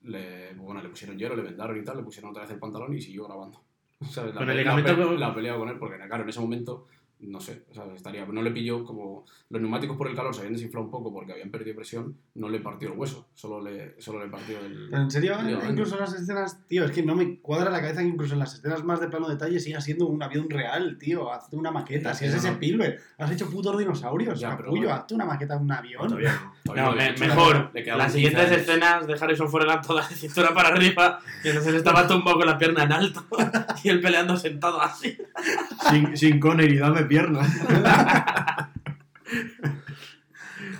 [0.02, 2.94] le, bueno, le pusieron hierro, le vendaron y tal, le pusieron otra vez el pantalón
[2.94, 3.62] y siguió grabando.
[4.10, 4.34] ¿Sabes?
[4.34, 6.86] La, pelea- la pe- la pelea con él porque claro, en ese momento
[7.20, 7.96] no sé, ¿sabes?
[7.96, 11.12] Estaría, no le pilló como los neumáticos por el calor se habían desinflado un poco
[11.12, 14.88] porque habían perdido presión, no le partió el hueso, solo le, solo le partió el...
[14.90, 15.70] Pero en serio, ligamento.
[15.72, 18.38] incluso en las escenas, tío, es que no me cuadra la cabeza que incluso en
[18.40, 21.32] las escenas más de plano detalle siga siendo un avión real, tío.
[21.32, 22.14] Hazte una maqueta.
[22.14, 24.94] Si es ese Spielberg, has hecho putos dinosaurios, Ya, pero capullo, bueno.
[24.94, 26.06] hazte una maqueta de un avión.
[26.08, 26.52] Todavía no.
[26.64, 27.70] Todavía No, no le me- hecho mejor.
[27.74, 28.60] le Las 15 siguientes años.
[28.60, 32.58] escenas de Harrison fueran todas de cintura para arriba, y entonces estaba tumbado con la
[32.58, 33.24] pierna en alto
[33.82, 35.16] y él peleando sentado así.
[35.90, 37.40] Sin, sin Connery, dame pierna.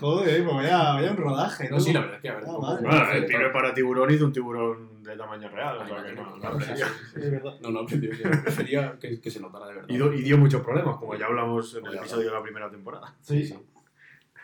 [0.00, 1.76] Joder, pues vaya, vaya un rodaje, ¿no?
[1.76, 2.44] No, sí, la verdad es que a ver.
[2.46, 2.78] Ah.
[2.80, 5.78] Bueno, el para tiburón hizo un tiburón de tamaño real.
[5.78, 8.22] o sea que no, no, sí, sí, sí.
[8.42, 9.88] Prefería que, que se notara de verdad.
[9.88, 12.70] Y, do- y dio muchos problemas, como ya hablamos en el episodio de la primera
[12.70, 13.14] temporada.
[13.22, 13.54] Sí, sí.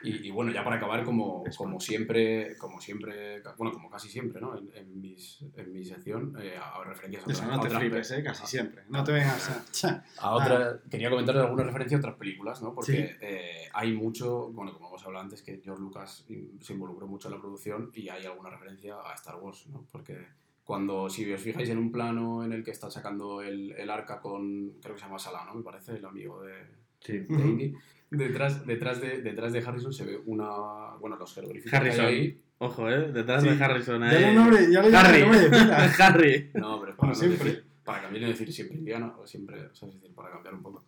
[0.05, 4.41] Y, y bueno, ya para acabar, como, como siempre, como siempre, bueno, como casi siempre,
[4.41, 4.57] ¿no?
[4.59, 7.69] En, en mis, en mi sección, eh, a referencias a Eso, otras- no te a
[7.69, 8.83] otras flipes, pe- eh, casi siempre.
[8.89, 10.05] No te vengas a...
[10.19, 12.75] A otra, quería comentar alguna referencia a otras películas, ¿no?
[12.75, 16.27] Porque eh, hay mucho, bueno, como hemos hablado antes, que George Lucas
[16.61, 19.87] se involucró mucho en la producción y hay alguna referencia a Star Wars, ¿no?
[19.91, 20.19] Porque
[20.65, 24.21] cuando, si os fijáis en un plano en el que está sacando el, el arca
[24.21, 25.55] con, creo que se llama Salah, ¿no?
[25.55, 26.55] Me parece, el amigo de,
[27.05, 27.19] Sí.
[27.21, 27.75] de Indy.
[28.11, 32.07] Detrás, detrás, de, detrás de Harrison se ve una, bueno, los jeroglíficos que hay Harrison.
[32.07, 32.41] ahí.
[32.59, 33.49] Ojo, eh, detrás Sí.
[33.51, 34.01] de Harrison.
[34.03, 34.69] Ya eh.
[34.73, 35.23] ya le Harry.
[35.99, 36.51] Harry.
[36.55, 37.45] No, pero es para, no siempre.
[37.51, 40.31] decir, para cambiar y no decir siempre Indiana, o siempre, o sea, es decir, para
[40.31, 40.85] cambiar un poco.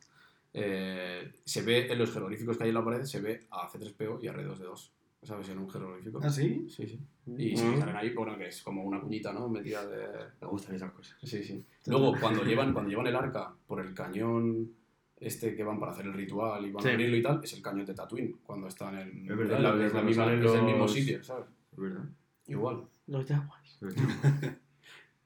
[0.55, 4.21] Eh, se ve en los jeroglíficos que hay en la pared, se ve a C3PO
[4.23, 4.91] y a R2D2,
[5.23, 5.49] ¿sabes?
[5.51, 6.21] En un jeroglífico.
[6.23, 6.67] ¿Ah, sí?
[6.71, 7.01] Sí, sí.
[7.37, 9.49] Y se salen ahí, bueno, que es como una cuñita, ¿no?
[9.49, 10.07] Metida de...
[10.41, 11.17] Me gustan esas cosas.
[11.23, 11.63] Sí, sí.
[11.87, 14.71] Luego, cuando llevan, cuando llevan el arca por el cañón
[15.19, 16.89] este que van para hacer el ritual y van Sí.
[16.91, 19.63] a abrirlo y tal, es el cañón de Tatooine, cuando están en, Es verdad, en
[19.63, 21.47] la- es la misma- es el mismo sitio, ¿sabes?
[21.73, 22.05] Es verdad.
[22.47, 22.85] Igual.
[23.07, 23.79] Los Jaguars.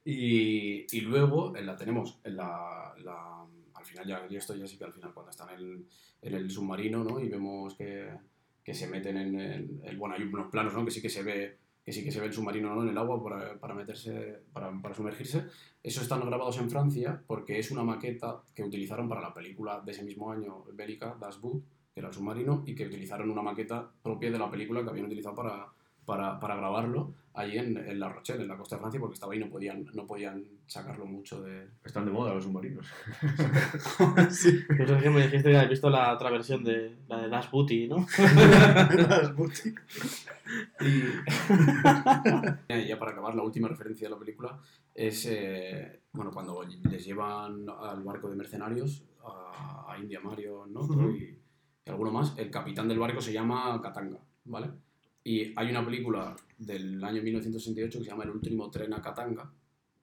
[0.03, 4.66] Y, y luego en la tenemos en la, la- al final ya y esto ya
[4.66, 5.87] sí que al final cuando están en el,
[6.22, 7.20] en el submarino ¿no?
[7.20, 8.09] y vemos que,
[8.64, 10.85] que se meten en, en- bueno hay unos planos ¿no?
[10.87, 12.83] que sí que se ve que sí que se ve el submarino ¿no?
[12.83, 15.47] en el agua para, para meterse para, para sumergirse
[15.83, 19.93] eso están grabados en Francia porque es una maqueta que utilizaron para la película de
[19.93, 23.90] ese mismo año bélica Das Boot que era el submarino y que utilizaron una maqueta
[24.03, 25.66] propia de la película que habían utilizado para
[26.05, 29.33] para, para grabarlo allí en, en La Rochelle, en la costa de Francia, porque estaba
[29.33, 31.69] ahí y no podían, no podían sacarlo mucho de...
[31.85, 32.87] Están de moda los submarinos.
[34.31, 34.61] sí.
[34.77, 37.51] Pues es que me dijiste que habías visto la otra versión de la de Dash
[37.51, 38.07] Booty, ¿no?
[39.09, 40.27] Las boutiques.
[40.81, 41.03] Y
[42.75, 44.59] y ya para acabar, la última referencia de la película
[44.95, 50.83] es, eh, bueno, cuando les llevan al barco de mercenarios, a, a India Mario, ¿no?
[51.11, 51.39] Y
[51.87, 54.71] alguno más, el capitán del barco se llama Katanga, ¿vale?
[55.25, 59.53] Y hay una película del año 1968 que se llama El último tren a Katanga,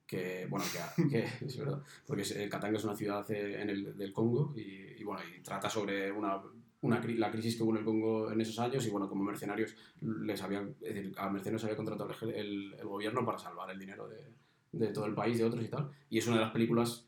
[0.06, 0.64] que, bueno,
[0.96, 4.54] que, que es verdad, porque eh, Katanga es una ciudad eh, en el, del Congo
[4.56, 6.40] y, y, bueno, y trata sobre una,
[6.82, 9.74] una, la crisis que hubo en el Congo en esos años y bueno, como mercenarios
[10.00, 13.78] les habían, es decir, a mercenarios había contratado el, el- el gobierno para salvar el
[13.78, 14.24] dinero de,
[14.72, 17.06] de todo el país, de otros y tal, y es una de las películas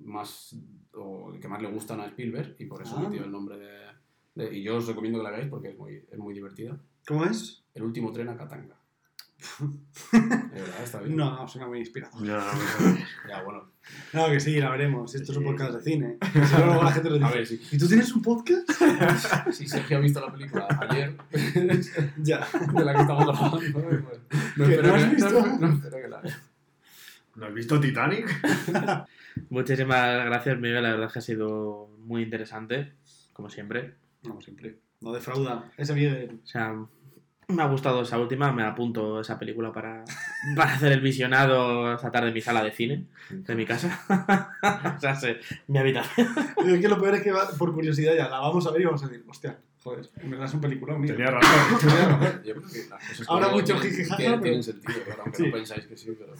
[0.00, 0.54] más,
[0.92, 3.08] o que más le gustan a Spielberg y por eso Ah.
[3.08, 3.78] metió el nombre de,
[4.34, 6.78] de- y yo os recomiendo que la veáis porque es muy, es muy divertida.
[7.08, 7.64] ¿Cómo es?
[7.74, 8.76] El último tren a Katanga.
[10.12, 11.16] Verdad, está bien.
[11.16, 12.20] No, no, suena muy inspirador.
[12.22, 13.70] No, no, Ya, bueno.
[14.12, 15.14] No, que sí, la veremos.
[15.14, 15.50] Esto es un Sí.
[15.50, 16.18] podcast de cine.
[16.32, 18.68] Si no, luego la gente lo A ver, si, ¿Y tú tienes un podcast?
[19.52, 21.16] si Sergio ha visto la película ayer,
[22.18, 22.46] ya.
[22.74, 23.74] de la que estamos hablando, pues,
[24.56, 25.30] no ¿Que espero no has que, visto?
[25.30, 26.22] no, no espero que la.
[27.36, 28.28] ¿No has visto Titanic?
[29.48, 30.82] Muchísimas gracias, Miguel.
[30.82, 32.92] La verdad es que ha sido muy interesante,
[33.32, 33.94] como siempre.
[34.24, 34.80] No, siempre.
[35.00, 35.70] No defrauda.
[35.76, 36.74] Ese vídeo O sea,
[37.48, 38.52] me ha gustado esa última.
[38.52, 40.04] Me apunto esa película para,
[40.54, 44.00] para hacer el visionado esta tarde en mi sala de cine, de mi casa.
[44.96, 45.28] o sea, sí,
[45.66, 46.28] mi habitación.
[46.66, 48.84] Es que lo peor es que va- por curiosidad ya la vamos a ver y
[48.84, 51.16] vamos a decir, hostia, joder, en verdad es un peliculón, mira.
[51.16, 52.42] Tenía razón.
[52.44, 55.36] Yo creo que las cosas que Ahora mucho jijijaja, tienen, pero- tienen sentido, claro, aunque
[55.38, 55.46] Sí.
[55.46, 56.34] no pensáis que sí, pero...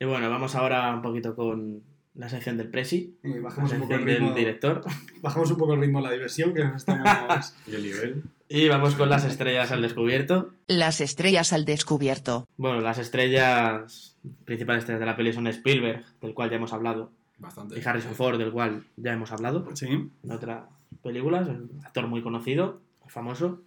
[0.00, 1.82] Y bueno, vamos ahora un poquito con
[2.14, 4.34] la sección del Presi, la bajamos un poco el sección del ritmo.
[4.34, 4.84] director.
[5.22, 7.54] Bajamos un poco el ritmo de la diversión, que nos estamos.
[7.66, 8.22] ¿Y el nivel?
[8.48, 10.52] Y vamos con las estrellas al descubierto.
[10.66, 12.48] Las estrellas al descubierto.
[12.56, 17.12] Bueno, las estrellas principales estrellas de la peli son Spielberg, del cual ya hemos hablado,
[17.38, 17.78] Bastante.
[17.78, 19.86] y Harrison Ford, del cual ya hemos hablado sí.
[19.86, 20.64] en otras
[21.02, 21.48] películas.
[21.48, 23.60] Es un actor muy conocido, muy famoso,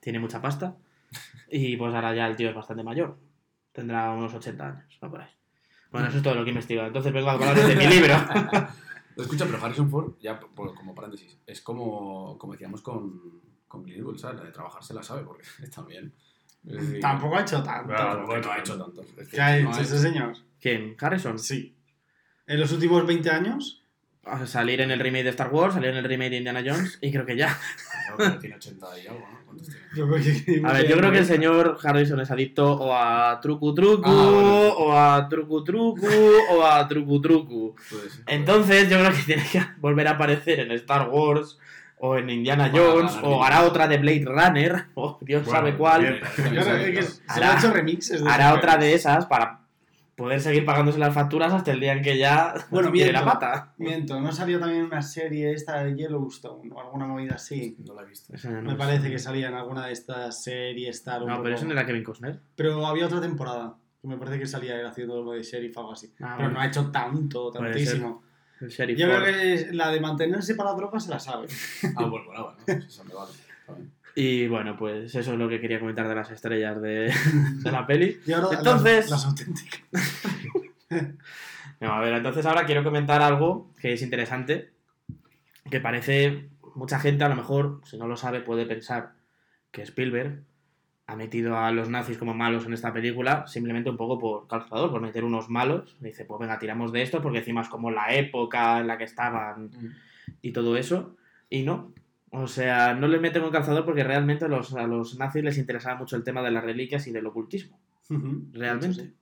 [0.00, 0.76] tiene mucha pasta.
[1.50, 3.16] Y pues ahora ya el tío es bastante mayor.
[3.72, 5.30] Tendrá unos 80 años, no por ahí.
[5.94, 6.86] Bueno, eso es todo lo que he investigado.
[6.88, 8.14] Entonces vengo a hablar de mi libro.
[9.16, 13.98] Escucha, pero Harrison Ford, ya por- como paréntesis, es como, como decíamos con, con Clint
[13.98, 14.38] Eastwood, ¿sabes?
[14.40, 16.12] La de trabajar se la sabe, porque está bien.
[16.66, 17.88] Es decir, Tampoco ha hecho tanto.
[17.88, 18.24] Claro.
[18.26, 19.02] porque no ha hecho tanto.
[19.02, 20.34] Es decir, ¿Qué ha no hecho ese señor?
[20.60, 20.96] ¿Quién?
[20.98, 21.38] ¿Harrison?
[21.38, 21.76] Sí.
[22.46, 23.82] En los últimos 20 años,
[24.24, 26.98] a salir en el remake de Star Wars, salir en el remake de Indiana Jones
[27.00, 27.56] y creo que ya.
[28.10, 29.38] No, pero tiene 80 y algo, ¿no?
[29.46, 29.80] ¿Cuántos tiene?
[29.96, 33.38] Yo creo que- A ver, yo creo que el señor Harrison es adicto o a
[33.40, 34.68] trucu trucu, Ah, bueno.
[34.78, 36.06] o a trucu trucu,
[36.52, 37.74] o a trucu trucu.
[37.90, 38.24] Puede ser.
[38.26, 41.58] Entonces yo creo que tiene que volver a aparecer en Star Wars,
[41.98, 46.02] o en Indiana Jones, o hará otra de Blade Runner, o Dios Bueno, sabe cuál.
[46.02, 46.20] bien.
[46.34, 48.22] Se Hará- han hecho remixes.
[48.22, 49.60] de Hará otra de esas para
[50.16, 53.24] poder seguir pagándose las facturas hasta el día en que ya Bueno, tiene miento.
[53.26, 53.74] la pata.
[53.78, 57.76] Miento, ¿no salió también una serie esta de Yellowstone o alguna movida así?
[57.86, 58.32] No la he visto.
[58.48, 61.26] No Me parece que salía en alguna de estas series tal.
[61.26, 62.40] No, pero eso no era Kevin Costner.
[62.54, 65.80] Pero había otra temporada que me parece que salía él haciendo lo de sheriff o
[65.80, 66.12] algo así.
[66.20, 66.50] Ah, pero bueno.
[66.54, 68.22] no ha hecho tanto, tantísimo.
[68.60, 71.48] El sheriff Yo creo que la de mantenerse para drogas se la sabe.
[71.96, 72.84] Ah, bueno, bueno, bueno.
[72.86, 73.32] Eso me vale.
[74.16, 77.12] Y bueno, pues eso es lo que quería comentar de las estrellas de,
[77.62, 78.18] de la peli.
[78.26, 79.82] Y ahora Entonces- las, las auténticas.
[81.80, 84.70] No, a ver, entonces ahora quiero comentar algo que es interesante,
[85.70, 89.12] que parece, mucha gente a lo mejor, si no lo sabe, puede pensar
[89.70, 90.44] que Spielberg
[91.06, 94.90] ha metido a los nazis como malos en esta película simplemente un poco por calzador,
[94.90, 95.96] por meter unos malos.
[96.00, 99.04] Dice, pues venga, tiramos de esto porque encima es como la época en la que
[99.04, 99.70] estaban
[100.40, 101.16] y todo eso.
[101.50, 101.92] Y no.
[102.36, 105.96] O sea, no le meten con calzador porque realmente los, a los nazis les interesaba
[105.96, 107.78] mucho el tema de las reliquias y del ocultismo
[108.52, 109.12] realmente.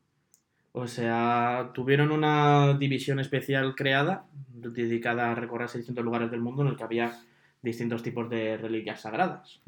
[0.73, 6.69] O sea, tuvieron una división especial creada, dedicada a recorrer 600 lugares del mundo en
[6.69, 7.21] el que había
[7.61, 9.61] distintos tipos de reliquias sagradas.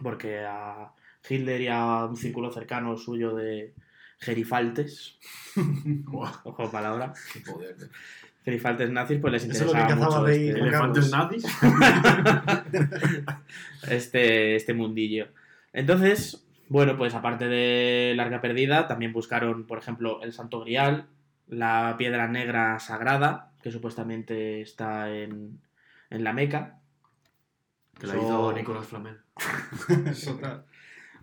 [0.00, 0.92] Porque a
[1.28, 3.74] Hitler y a un círculo cercano suyo de
[4.20, 5.18] gerifaltes,
[6.12, 7.76] ojo palabra, Qué poder.
[7.80, 7.88] eh.
[8.44, 11.44] Gerifaltes nazis, pues les Eso es lo que interesaba mucho este- ¿Elefantes nazis?
[13.88, 15.28] este, este mundillo.
[15.72, 21.06] Entonces, bueno, pues aparte de Larga Perdida, también buscaron, por ejemplo, el Santo Grial,
[21.48, 25.60] la piedra negra sagrada, que supuestamente está en,
[26.10, 26.78] en la Meca.
[27.98, 29.16] Que la So- hizo Nicolás Flamel.
[30.24, 30.64] Total.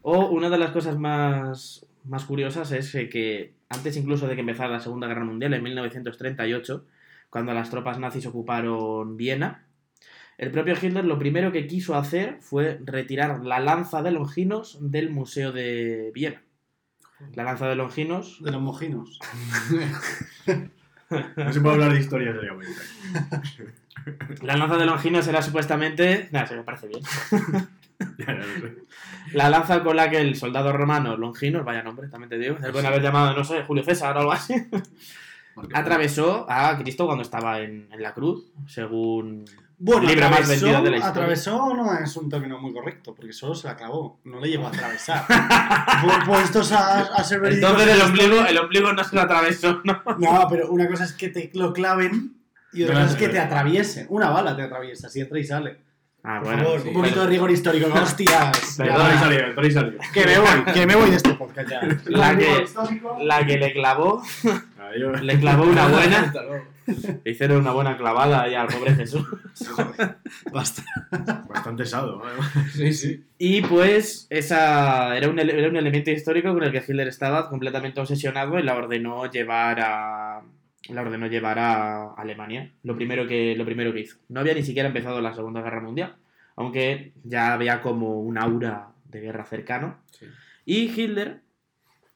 [0.01, 4.69] O una de las cosas más, más curiosas es que antes incluso de que empezara
[4.69, 6.86] la Segunda Guerra Mundial, en 1938,
[7.30, 9.68] cuando las tropas nazis ocuparon Viena,
[10.38, 15.10] el propio Hitler lo primero que quiso hacer fue retirar la lanza de Longinos del
[15.10, 16.44] Museo de Viena.
[17.34, 19.20] La lanza de Longinos, De los mojinos.
[21.10, 22.82] No se puede hablar de historia seriamente.
[24.42, 27.02] la lanza de Longinos era supuestamente, nada, se me parece bien.
[29.32, 32.72] La lanza con la que el soldado romano Longinos, vaya nombre, también te digo, se
[32.72, 34.54] pueden haber llamado, no sé, Julio César o algo así.
[35.58, 39.43] Porque- atravesó a Cristo cuando estaba en, en la cruz, según
[39.80, 41.08] Bueno, el libro más vendido de la historia.
[41.08, 44.67] atravesó no es un término muy correcto, porque solo se la clavó, no le llegó
[44.67, 45.26] a atravesar.
[45.28, 49.82] Pu- Puestos a, a ser verídicos Entonces el ombligo, el ombligo no se lo atravesó,
[49.84, 50.02] ¿no?
[50.20, 52.38] No, pero una cosa es que te lo claven
[52.74, 54.06] y otra cosa es que te atraviesen.
[54.10, 55.78] Una bala te atraviesa, si entra y sale.
[56.24, 56.63] Ah, Por bueno.
[56.63, 57.88] favor, sí, un poquito pero- de rigor histórico.
[57.93, 58.80] ¡Hostias!
[58.80, 60.00] Entró y salió, y salió.
[60.13, 61.82] Que me voy, que me voy de este podcast ya.
[62.06, 62.65] La que-.
[63.22, 64.22] La que le clavó,
[64.97, 66.34] yo- le clavó una buena,
[67.26, 69.26] hicieron una buena clavada ahí al pobre Jesús.
[70.52, 70.84] Basta.
[71.50, 72.21] Bastante sado.
[72.28, 72.63] ¿eh?
[72.73, 73.26] Sí, sí.
[73.38, 78.00] Y pues esa era un, era un elemento histórico con el que Hitler estaba completamente
[78.00, 80.41] obsesionado y la ordenó llevar a
[80.89, 82.71] la ordenó llevar a Alemania.
[82.84, 84.17] Lo primero que lo primero que hizo.
[84.30, 86.15] No había ni siquiera empezado la Segunda Guerra Mundial,
[86.56, 89.97] aunque ya había como un aura de guerra cercano.
[90.12, 90.26] Sí.
[90.65, 91.41] Y Hitler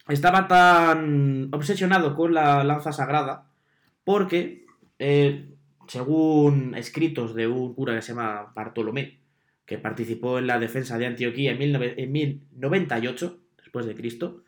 [0.08, 3.48] estaba tan obsesionado con la lanza sagrada
[4.04, 4.66] porque,
[5.00, 5.54] eh,
[5.88, 9.20] según escritos de un cura que se llama Bartolomé,
[9.66, 14.44] que participó en la defensa de Antioquía en, 19- en 1098 después de Cristo,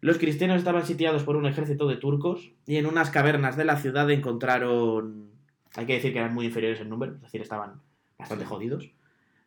[0.00, 3.76] los cristianos estaban sitiados por un ejército de turcos y en unas cavernas de la
[3.76, 5.30] ciudad encontraron,
[5.76, 7.80] hay que decir que eran muy inferiores en número, es decir, estaban
[8.18, 8.90] bastante jodidos,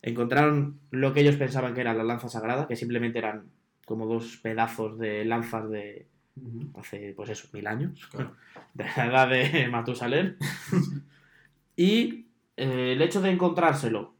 [0.01, 3.45] encontraron lo que ellos pensaban que era la lanza sagrada, que simplemente eran
[3.85, 6.07] como dos pedazos de lanzas de
[6.75, 8.35] hace, pues eso, mil años, Claro.
[8.73, 10.37] de la edad de Matusalén.
[11.75, 14.13] y eh, el hecho de encontrárselo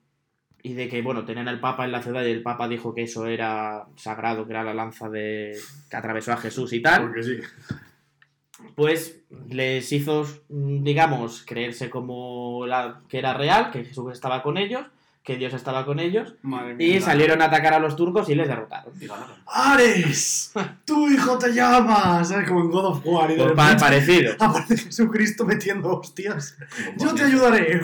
[0.62, 3.04] y de que, bueno, tenían al Papa en la ciudad y el Papa dijo que
[3.04, 5.58] eso era sagrado, que era la lanza de
[5.90, 7.38] que atravesó a Jesús y tal, Porque sí.
[8.76, 14.86] pues les hizo, digamos, creerse como la, que era real, que Jesús estaba con ellos,
[15.24, 17.02] que Dios estaba con ellos, Madre y mía.
[17.02, 18.94] salieron a atacar a los turcos y les derrotaron.
[19.00, 19.36] Y ganaron.
[19.48, 20.52] ¡Ares!
[20.86, 22.24] ¡Tu hijo te llama!
[22.26, 22.48] ¿Sabes?
[22.50, 23.32] Como en God of War.
[23.32, 24.34] Y de Pues repente parecido.
[24.40, 26.58] aparece Jesucristo metiendo hostias.
[26.98, 27.82] Yo te ayudaré.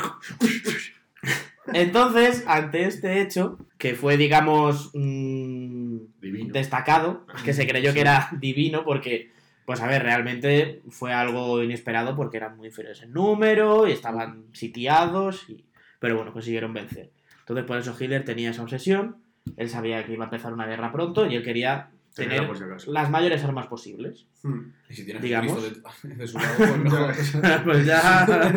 [1.74, 6.54] Entonces, ante este hecho, que fue, digamos, mm, Divino.
[6.54, 9.32] destacado, que se creyó que era divino porque
[9.66, 14.46] Pues a ver, realmente fue algo inesperado porque eran muy inferiores en número y estaban
[14.52, 15.64] sitiados, y...
[16.00, 17.12] pero bueno, consiguieron vencer.
[17.50, 19.18] Entonces por eso Hitler tenía esa obsesión,
[19.58, 22.48] él sabía que iba a empezar una guerra pronto y él quería tener
[22.80, 24.28] si las mayores armas posibles.
[24.44, 24.72] Hmm.
[24.88, 25.64] Y si tienes Digamos.
[25.64, 25.82] de,
[26.16, 27.16] de su lado, pues mejor.
[27.64, 28.52] pues ya...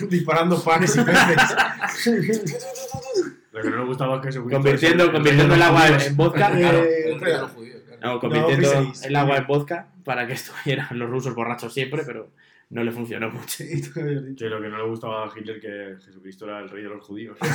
[0.10, 1.56] Disparando panes y peces.
[3.52, 6.50] Lo que no le gustaba es que se convirtiendo, convirtiendo el agua en, en vodka.
[6.50, 7.18] Claro, Eh.
[8.02, 12.30] No, convirtiendo el agua en vodka para que estuvieran los rusos borrachos siempre, pero
[12.74, 13.64] no le funcionó mucho.
[13.64, 14.44] Y tú habías dicho.
[14.44, 17.04] Que lo que no le gustaba a Hitler que Jesucristo era el rey de los
[17.06, 17.38] judíos.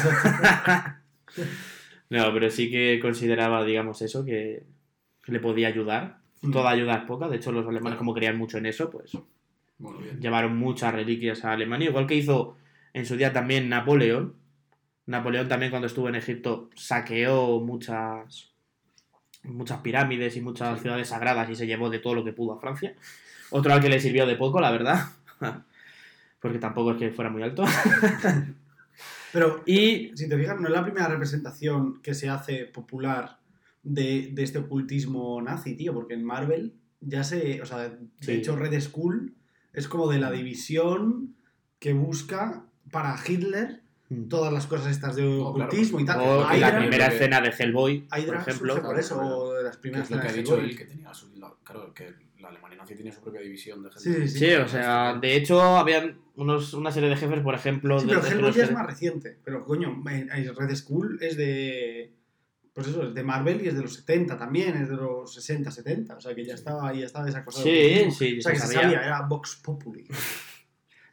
[2.11, 4.63] No, pero sí que consideraba, digamos, eso, que,
[5.23, 6.17] que le podía ayudar.
[6.41, 6.51] Mm.
[6.51, 9.11] Toda ayuda es poca, de hecho los alemanes como creían mucho en eso, pues
[9.77, 10.19] Bueno, bien.
[10.19, 12.57] llevaron muchas reliquias a Alemania, igual que hizo
[12.93, 14.33] en su día también Napoleón.
[15.05, 18.53] Napoleón también cuando estuvo en Egipto saqueó muchas
[19.43, 22.59] muchas pirámides y muchas ciudades sagradas y se llevó de todo lo que pudo a
[22.59, 22.95] Francia.
[23.51, 25.07] Otro al que le sirvió de poco, la verdad.
[26.41, 27.63] Porque tampoco es que fuera muy alto.
[29.31, 33.37] Pero Y si te fijas, no es la primera representación que se hace popular
[33.83, 37.61] de, de este ocultismo nazi, tío, porque en Marvel ya se.
[37.61, 38.31] O sea, de Sí.
[38.33, 39.35] hecho, Red Skull
[39.73, 41.35] es como de la división
[41.79, 43.81] que busca para Hitler
[44.27, 46.19] todas las cosas estas de Oh, claro, ocultismo y tal.
[46.21, 48.73] o Hydra, la primera que- escena de Hellboy, por Hydra ejemplo.
[48.73, 50.85] surge por eso, o de las Que primeras es lo que ha dicho él, que
[50.85, 54.27] tenía su, la- claro, que la Alemania nazi tenía su propia división de Sí, gente.
[54.27, 57.99] sí, Sí, o sea, de hecho habían unos, una serie de jefes, por ejemplo...
[57.99, 59.37] Sí, de- pero Hellboy ya es más reciente.
[59.43, 62.13] Pero coño, Red Skull es de.
[62.73, 65.69] Pues eso, es de Marvel y es de los 70 también, es de los 60,
[65.69, 66.15] 70.
[66.15, 67.61] O sea que ya estaba, ya estaba esa cosa.
[67.63, 68.89] de Sí, sí, O sea que se se sabía.
[68.89, 70.07] sabía, era Vox Populi.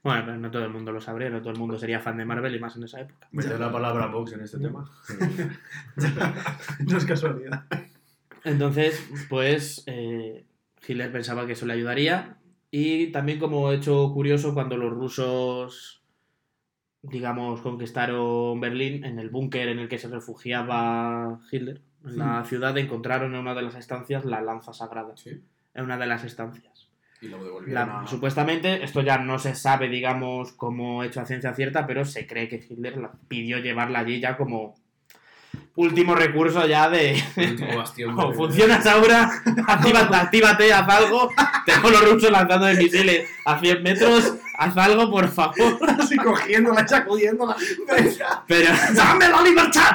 [0.05, 2.25] Bueno, pero no todo el mundo lo sabría, no todo el mundo sería fan de
[2.25, 3.27] Marvel y más en esa época.
[3.33, 4.89] Meter la palabra Vox en este tema.
[6.87, 7.65] no es casualidad.
[8.45, 10.46] Entonces, pues eh,
[10.87, 12.37] Hitler pensaba que eso le ayudaría.
[12.71, 16.03] Y también como hecho curioso, cuando los rusos,
[17.03, 22.77] digamos, conquistaron Berlín, en el búnker en el que se refugiaba Hitler, en la ciudad,
[22.79, 25.17] encontraron en una de las estancias la lanza sagrada.
[25.17, 25.43] Sí.
[25.75, 26.89] En una de las estancias.
[27.21, 28.07] Y lo devolvieron La- a...
[28.07, 32.49] Supuestamente, esto ya no se sabe, digamos, como hecho a ciencia cierta, pero se cree
[32.49, 34.75] que Hitler la pidió llevarla allí ya como
[35.77, 37.23] último recurso ya de...
[37.37, 39.31] último bastión de- Oh, funciona Saura,
[39.69, 41.31] actívate, actívate, haz algo.
[41.65, 45.79] Tengo los rusos lanzando de misiles a 100 metros, haz algo, por favor.
[45.99, 47.57] Así cogiéndola sacudiéndola.
[48.47, 49.93] Pero ¡Dame la libertad!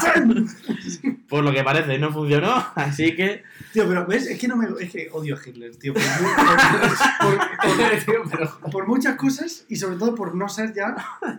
[1.27, 4.27] por lo que parece no funcionó, así que Tío, pero ¿ves?
[4.27, 4.67] Es que no me.
[4.83, 5.93] Es que odio a Hitler, tío.
[5.93, 7.37] Por, mu-
[8.05, 10.93] por- por- por muchas cosas y sobre todo por no ser ya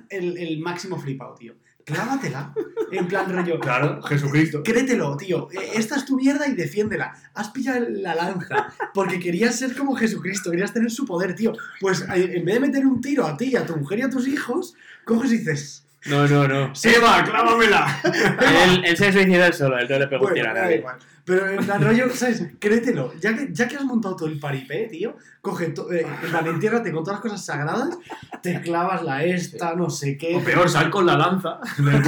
[0.08, 1.52] el, el máximo flipado, tío.
[1.84, 2.54] Clávatela.
[2.92, 3.58] En plan rollo.
[3.58, 4.62] Claro, Jesucristo.
[4.62, 5.48] Créetelo, tío.
[5.74, 7.12] Esta es tu mierda y defiéndela.
[7.34, 11.52] Has pillado la lanza porque querías ser como Jesucristo, querías tener su poder, tío.
[11.80, 14.10] Pues eh, en vez de meter un tiro a ti, a tu mujer y a
[14.10, 15.86] tus hijos, coges y dices.
[16.06, 16.72] no, no, no.
[16.84, 18.00] ¡Eva, clávamela!
[18.04, 20.62] Él, él se suicidó él solo, él no le pegó un Bueno, tiro a da
[20.62, 20.76] nadie.
[20.78, 20.96] igual.
[21.24, 22.42] Pero en plan rollo, ¿sabes?
[22.58, 23.12] Créetelo.
[23.20, 26.46] Ya que, ya que has montado todo el paripé, tío, coge, to- eh, en plan,
[26.48, 27.96] entiérrate con todas las cosas sagradas,
[28.42, 30.34] te clavas la esta, no sé qué.
[30.34, 32.02] O peor, sal con la lanza del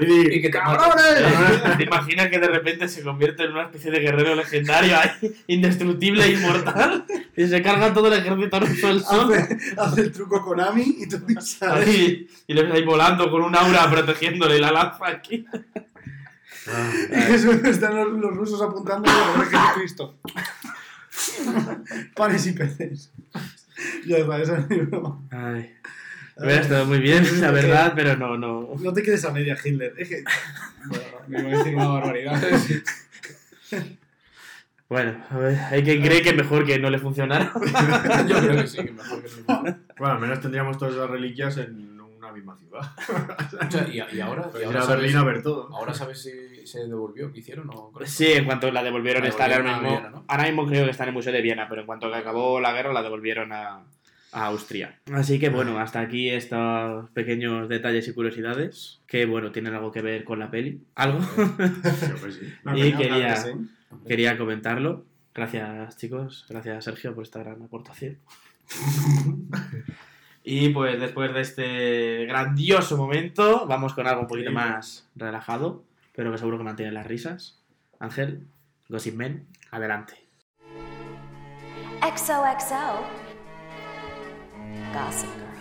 [0.00, 1.76] y di, Y que te ¡cabrones!
[1.76, 5.10] ¿Te imaginas que de repente se convierte en una especie de guerrero legendario ahí,
[5.48, 7.04] indestructible e inmortal?
[7.36, 9.34] Y se carga todo el ejército ruso al sol.
[9.34, 11.18] Hace, hace el truco Konami y tú.
[11.70, 15.44] Ahí, y le ves ahí volando con un aura protegiéndole la lanza aquí.
[17.10, 20.18] Eso están los, los rusos apuntando a la de Jesucristo.
[22.14, 23.10] Panes y peces.
[24.06, 25.20] Ya está, esa es mi broma.
[25.30, 25.74] Ay.
[26.36, 28.70] Hubiera estado muy bien, la verdad, pero no, no.
[28.78, 29.94] No te quedes a media, Hitler.
[29.98, 30.24] Es que.
[30.86, 32.42] Bueno, me iba a decir una barbaridad.
[34.88, 37.50] Bueno, a ver, hay quien cree que mejor que no le funcionara.
[38.28, 39.62] Yo creo que sí, que mejor que no.
[39.98, 42.92] Bueno, al menos tendríamos todas esas reliquias en una misma ciudad.
[43.66, 45.74] O sea, y, y ahora, y ahora a sabes, Berlín a ver todo.
[45.74, 46.30] ahora sabes si
[46.66, 47.92] se devolvió, qué hicieron o?
[48.04, 49.96] Sí, en cuanto la devolvieron La está ahora devolvieron mismo.
[50.00, 50.24] Viena, ¿no?
[50.28, 52.60] Ahora mismo creo que está en el Museo de Viena, pero en cuanto que acabó
[52.60, 53.84] la guerra la devolvieron a,
[54.32, 54.98] a Austria.
[55.12, 60.02] Así que bueno, hasta aquí estos pequeños detalles y curiosidades que bueno, tienen algo que
[60.02, 60.80] ver con la peli.
[60.94, 61.18] Algo.
[61.18, 62.52] Que sí.
[62.64, 63.50] No, Y no, quería- que sí.
[64.08, 65.04] Quería comentarlo.
[65.34, 68.18] Gracias chicos, gracias Sergio por esta gran aportación.
[70.44, 74.54] y pues después de este grandioso momento, vamos con algo un poquito Sí.
[74.54, 77.62] más relajado, pero que seguro que mantiene las risas.
[77.98, 78.48] Ángel,
[78.88, 80.28] Gossip Men, adelante.
[82.00, 83.06] XOXO.
[84.92, 85.52] Gossip Girl.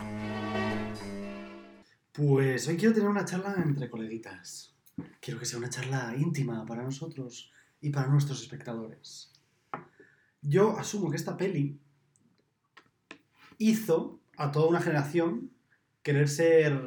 [2.13, 4.75] Pues hoy quiero tener una charla entre coleguitas.
[5.21, 9.31] Quiero que sea una charla íntima para nosotros y para nuestros espectadores.
[10.41, 11.79] Yo asumo que esta peli
[13.57, 15.51] hizo a toda una generación
[16.03, 16.79] querer ser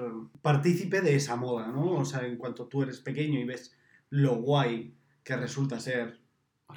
[0.42, 1.92] partícipe de esa moda, ¿no?
[1.92, 3.76] O sea, en cuanto tú eres pequeño y ves
[4.10, 6.18] lo guay que resulta ser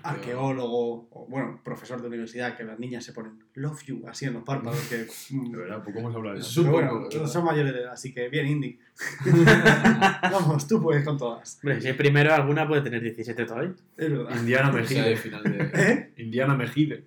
[0.04, 4.34] arqueólogo o, bueno, profesor de universidad, que las niñas se ponen love you así en
[4.34, 5.08] los párpados, que...
[5.32, 6.62] mm, De verdad, poco hemos hablado de Es eso.
[6.64, 6.72] pero
[7.10, 8.80] bueno, son mayores de edad, así que bien, Indy.
[10.32, 11.58] Vamos, tú puedes con todas.
[11.64, 13.74] Hombre, si es primero, alguna puede tener 17 todavía.
[13.98, 14.36] Es verdad.
[14.36, 15.18] Indiana O sea, de Mejide.
[15.18, 15.72] final de...
[15.74, 16.14] ¿Eh?
[16.18, 17.06] Indiana Mejide.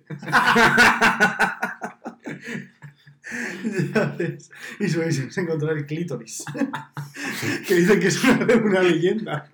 [3.93, 4.51] Ya ves.
[4.79, 6.43] Y su deseo es encontrar el clítoris.
[7.67, 9.49] que dicen que es una, una leyenda.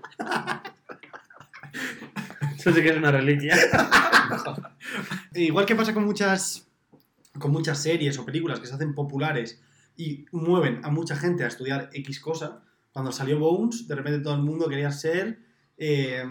[2.57, 3.55] Eso sí que es una reliquia.
[5.33, 6.67] Igual que pasa con muchas,
[7.37, 9.61] con muchas series o películas que se hacen populares
[9.95, 14.35] y mueven a mucha gente a estudiar X cosa, cuando salió Bones, de repente todo
[14.35, 15.39] el mundo quería ser.
[15.79, 16.23] Eh,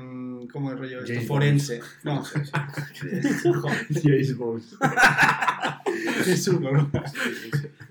[0.53, 1.21] ¿Cómo es rollo esto?
[1.27, 1.81] Forense.
[2.03, 4.65] No, Joder, James Bond.
[6.27, 6.91] es uno, ¿no?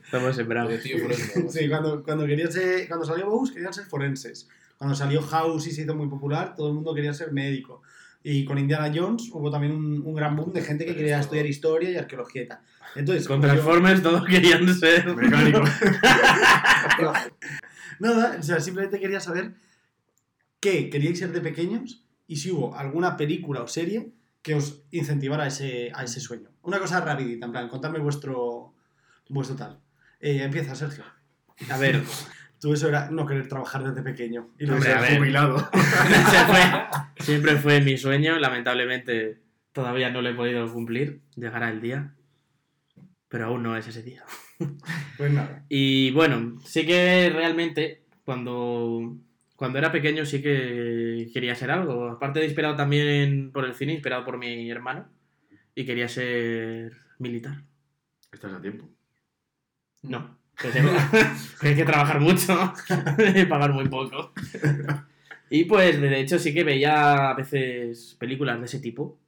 [0.04, 0.74] Estamos sembrados.
[1.02, 1.50] Forense.
[1.50, 4.48] Sí, cuando, cuando, querían ser- cuando salió Bones querían ser forenses.
[4.78, 7.82] Cuando salió House y se hizo muy popular, todo el mundo quería ser médico.
[8.24, 11.20] Y con Indiana Jones hubo también un, un gran boom de gente que Pero quería
[11.20, 12.60] estudiar historia y arqueología y tal.
[12.96, 15.16] Entonces, Con como yo- Transformers todos querían ser.
[15.16, 15.62] Mecánico.
[18.00, 19.54] Nada, o sea, simplemente quería saber
[20.60, 24.12] qué queríais ser de pequeños y si hubo alguna película o serie
[24.46, 26.50] que os incentivara a ese, a ese sueño.
[26.62, 28.76] Una cosa rapidita, en plan, contadme vuestro,
[29.28, 29.80] vuestro tal.
[30.20, 31.04] Eh, empieza, Sergio.
[31.72, 32.04] A ver,
[32.62, 34.50] Tú eso era no querer trabajar desde pequeño.
[34.60, 35.18] Y lo ser.
[35.18, 35.58] Jubilado.
[35.72, 38.38] fue- siempre fue mi sueño.
[38.40, 39.42] Lamentablemente
[39.74, 41.22] todavía no lo he podido cumplir.
[41.36, 42.14] Llegará el día.
[43.28, 44.24] Pero aún no es ese día.
[45.18, 45.64] Pues nada.
[45.70, 49.18] Y bueno, sí que realmente cuando,
[49.56, 52.10] cuando era pequeño sí que quería ser algo.
[52.10, 55.08] Aparte de inspirado también por el cine, inspirado por mi hermano.
[55.74, 57.62] Y quería ser militar.
[58.32, 58.90] Estás a tiempo.
[60.04, 60.38] No.
[60.58, 60.92] Que tengo-
[61.62, 62.74] que hay que trabajar mucho
[63.36, 64.34] y pagar muy poco.
[65.50, 69.20] Y pues de hecho sí que veía a veces películas de ese tipo.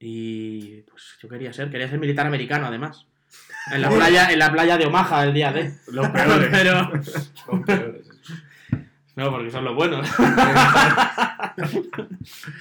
[0.00, 3.06] Y pues yo quería ser, quería ser militar americano además.
[3.72, 5.74] En la playa, en la playa de Omaha el día de.
[5.88, 6.48] Los peores.
[6.52, 7.02] Pero.
[7.34, 8.07] Son peores.
[9.18, 10.08] No, porque son los buenos.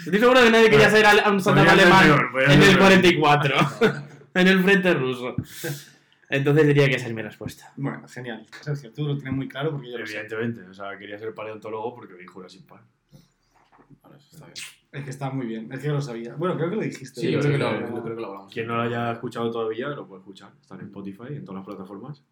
[0.06, 2.06] Estoy seguro que nadie quería ser al- un soldado alemán
[2.50, 2.80] en el peor.
[2.80, 3.56] 44,
[4.34, 5.36] en el frente ruso.
[6.30, 7.72] Entonces diría que esa es mi respuesta.
[7.76, 8.44] Bueno, genial.
[8.62, 10.14] Sergio, tú lo tienes muy claro porque yo lo sé.
[10.18, 10.62] Evidentemente.
[10.68, 12.84] O sea, quería ser paleontólogo porque vi Jurassic Park.
[14.02, 14.58] Vale, eso está bien.
[14.92, 16.34] Es que está muy bien, es que yo lo sabía.
[16.36, 17.22] Bueno, creo que lo dijiste.
[17.22, 18.52] Sí, yo creo que lo, yo creo que lo hablamos.
[18.52, 20.50] Quien no lo haya escuchado todavía lo puede escuchar.
[20.60, 22.24] Están en Spotify, en todas las plataformas.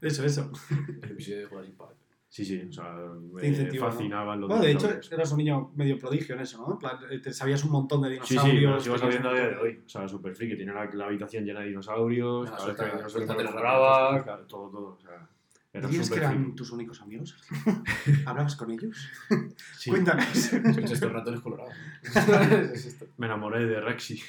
[0.00, 0.50] Eso, eso.
[1.02, 1.96] El episodio de Jurassic Park.
[2.34, 2.60] Sí, sí.
[2.68, 3.92] O sea, Te me incentiva, ¿no?
[3.92, 6.72] fascinaban los Bueno, de hecho, eras un niño medio prodigio en eso, ¿no?
[6.72, 8.42] En plan, eh, te sabías un montón de Sí, dinosaurios.
[8.60, 9.82] sí, me lo sigo sabiendo a día de hoy.
[9.86, 10.56] O sea, super friki.
[10.56, 12.50] Tiene la, la habitación llena de dinosaurios.
[12.50, 14.24] Ah, cada vez que había dinosaurios compraba.
[14.24, 14.86] claro, Todo, todo.
[14.94, 15.28] O sea,
[15.72, 16.56] era ¿Dirías que súper eran friki.
[16.56, 17.36] tus únicos amigos?
[18.26, 19.08] ¿Hablabas con ellos?
[19.78, 19.90] Sí.
[19.90, 20.52] Cuéntanos.
[20.52, 21.72] Estos ratones colorados.
[22.72, 23.06] es esto.
[23.16, 24.20] Me enamoré de Rexy.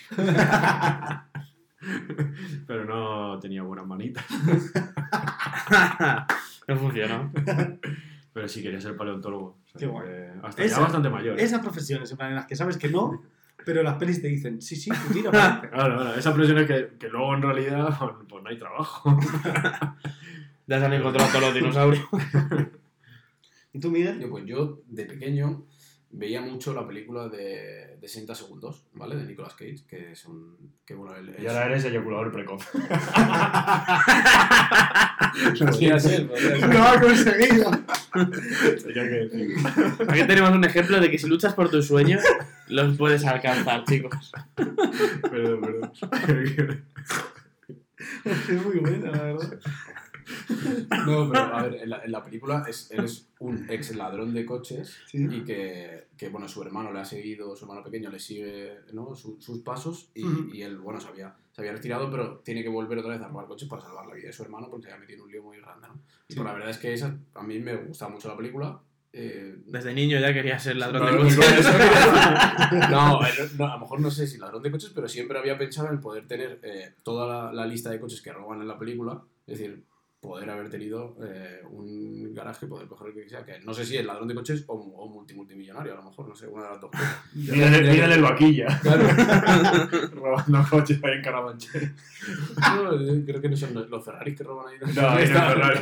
[2.68, 4.24] Pero no tenía buenas manitas.
[6.68, 7.32] No funcionó.
[8.34, 9.46] Pero sí quería ser paleontólogo.
[9.46, 10.08] O sea, Qué guay.
[10.08, 11.40] que Hasta Esa- ya bastante mayor.
[11.40, 11.44] ¿eh?
[11.44, 13.24] Esas profesiones, en plan, en las que sabes que no,
[13.66, 15.32] pero las pelis te dicen, sí, sí, tú tira.
[15.32, 19.18] Claro, claro, esa presión es que, que luego en realidad pues, pues no hay trabajo.
[20.68, 22.04] Ya se han encontrado todos los dinosaurios.
[23.72, 24.20] ¿Y tú, Miguel?
[24.20, 25.64] Yo, pues yo, de pequeño,
[26.12, 29.16] veía mucho la película de, de 60 segundos, ¿vale?
[29.16, 30.58] De Nicolas Cage, que es un...
[30.86, 32.68] Que, bueno, él, Y ahora eres eyaculador precoz.
[35.60, 36.74] Podría ser, podría ser.
[36.74, 37.72] ¡Lo ha conseguido!
[40.08, 42.24] Aquí tenemos un ejemplo de que si luchas por tus sueños,
[42.68, 44.32] los puedes alcanzar, chicos.
[44.56, 46.84] Perdón, perdón.
[48.26, 49.60] Es muy buena, la verdad.
[51.06, 54.34] No, pero a ver, en la, en la película es, él es un ex ladrón
[54.34, 55.28] de coches Sí.
[55.30, 59.16] y que, que, bueno, su hermano le ha seguido, su hermano pequeño le sigue ¿no?
[59.16, 60.50] Su- sus pasos y, Ujú.
[60.54, 63.28] y él, bueno, se había, se había retirado, pero tiene que volver otra vez a
[63.28, 65.32] robar coches para salvar la vida de su hermano porque se había metido en un
[65.32, 65.94] lío muy grande, ¿no?
[66.28, 66.40] Y Sí.
[66.40, 68.80] pues la verdad es que esa, a mí me gusta mucho la película.
[69.14, 71.66] eh, Desde niño ya quería ser ladrón de coches.
[72.92, 75.58] no, eh, no, a lo mejor no sé si ladrón de coches, pero siempre había
[75.58, 78.78] pensado en poder tener eh, toda la, la lista de coches que roban en la
[78.78, 79.22] película.
[79.48, 79.84] Es decir,
[80.26, 83.46] poder haber tenido eh, un garaje, poder coger el que sea.
[83.46, 86.28] Que no sé si es ladrón de coches o, o multi, multimillonario, a lo mejor,
[86.28, 87.24] no sé, una de las dos cosas.
[87.34, 88.80] Mírale, el vaquilla.
[88.82, 89.08] Claro.
[90.14, 91.94] Robando coches ahí en Carabanchel.
[92.58, 94.80] No, yo creo que no son los Ferraris que roban ahí.
[94.80, 95.80] No, no Ferrari.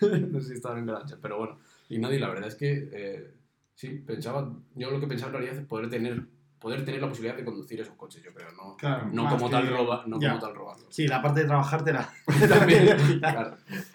[0.30, 1.58] no sé si estaban en Garancha, pero bueno.
[1.88, 3.30] Y nadie, la verdad es que eh,
[3.74, 6.24] sí, pensaba, yo lo que pensaba en realidad es poder tener
[6.58, 8.76] poder tener la posibilidad de conducir esos coches, yo creo, ¿no?
[8.76, 10.30] Claro, No como, que- tal roba, no ya.
[10.30, 10.86] como tal robarlos.
[10.94, 12.08] Sí, la parte de trabajar te la...
[12.48, 13.56] También, claro.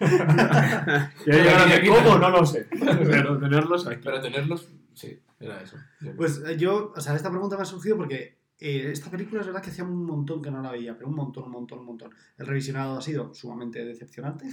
[1.26, 2.66] Y ahí ahora de aquí, cómo, no lo sé.
[2.70, 4.00] Pero tenerlos aquí.
[4.04, 5.76] Pero tenerlos, sí, era eso.
[6.16, 9.62] Pues yo, o sea, esta pregunta me ha surgido porque eh, esta película es verdad
[9.62, 12.10] que hacía un montón que no la veía, pero un montón, un montón, un montón.
[12.38, 14.46] El revisionado ha sido sumamente decepcionante,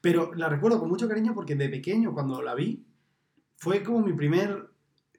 [0.00, 2.84] pero la recuerdo con mucho cariño porque de pequeño, cuando la vi,
[3.56, 4.68] fue como mi primer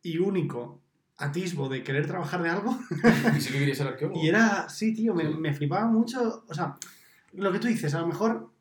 [0.03, 0.81] y único
[1.17, 2.77] atisbo de querer trabajar de algo.
[3.37, 4.19] ¿Y sí que quería ser arqueólogo?
[4.23, 6.43] Y era, sí, tío, me, me flipaba mucho.
[6.47, 6.75] O sea,
[7.33, 8.51] lo que tú dices, a lo mejor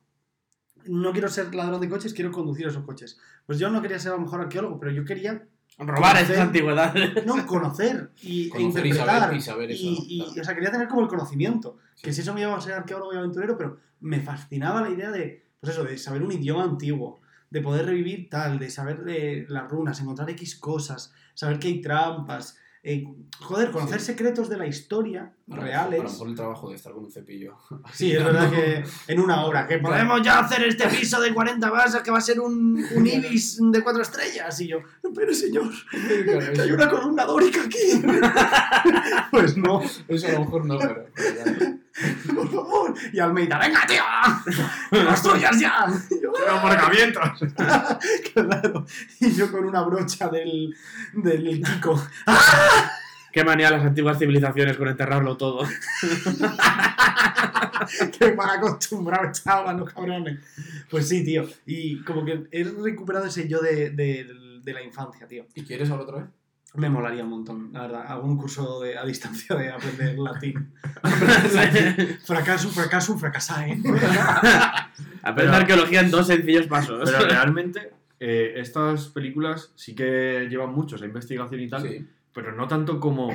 [0.85, 3.17] no quiero ser ladrón de coches, quiero conducir esos coches.
[3.45, 5.47] Pues yo no quería ser a lo mejor arqueólogo, pero yo quería
[5.77, 7.25] Robar Conocer- esas antigüedades.
[7.25, 9.19] no, conocer y, e Conocer y interpretar.
[9.21, 10.03] saber- y saber eso, y- ¿no?
[10.07, 10.41] y- Claro.
[10.41, 11.77] o sea, quería tener como el conocimiento.
[11.95, 12.03] Sí.
[12.03, 15.11] Que si eso me iba a ser arqueólogo y aventurero, pero me fascinaba la idea
[15.11, 17.19] de, pues eso, de saber un idioma antiguo,
[17.55, 21.79] de poder revivir tal, de saber de las runas, encontrar X cosas, saber que hay
[21.81, 22.57] trampas.
[22.87, 23.03] eh,
[23.39, 24.05] joder, conocer Sí.
[24.07, 26.01] secretos de la historia A reales.
[26.01, 27.57] A lo mejor el trabajo de estar con un cepillo.
[27.91, 31.67] Sí, es verdad que en una hora, que podemos ya hacer este piso de 40
[31.71, 34.61] basas que va a ser un, un ibis de cuatro estrellas.
[34.61, 34.79] Y yo,
[35.15, 38.03] pero señor, que hay una columna dórica aquí.
[39.31, 41.05] pues no, Eso a lo mejor no, pero.
[41.15, 42.33] pero ya.
[42.35, 42.64] por favor.
[43.13, 44.03] Y Almeida, venga, tío,
[44.91, 45.85] que construyas ya.
[46.09, 47.29] Y yo, ¡Pero aparcamientos!
[48.33, 48.85] claro.
[49.19, 50.75] Y yo con una brocha del,
[51.13, 52.01] del Kiko.
[53.31, 55.67] Qué manía las antiguas civilizaciones con enterrarlo todo.
[58.17, 60.39] que mal acostumbrado estaban los cabrones.
[60.89, 61.47] Pues sí, tío.
[61.65, 64.27] Y como que he recuperado ese yo de, de-
[64.63, 65.45] de la infancia, tío.
[65.53, 66.25] ¿Y quieres ahora otra vez?
[66.77, 68.05] Me molaría un montón, la verdad.
[68.07, 70.73] Algún curso de, a distancia de aprender latín.
[72.25, 73.79] fracaso, fracaso, fracasar, ¿eh?
[75.23, 77.09] Aprender Pero- arqueología en dos sencillos pasos.
[77.09, 82.07] Pero realmente, eh, estas películas sí que llevan mucho esa investigación y tal, Sí.
[82.33, 83.29] pero no tanto como,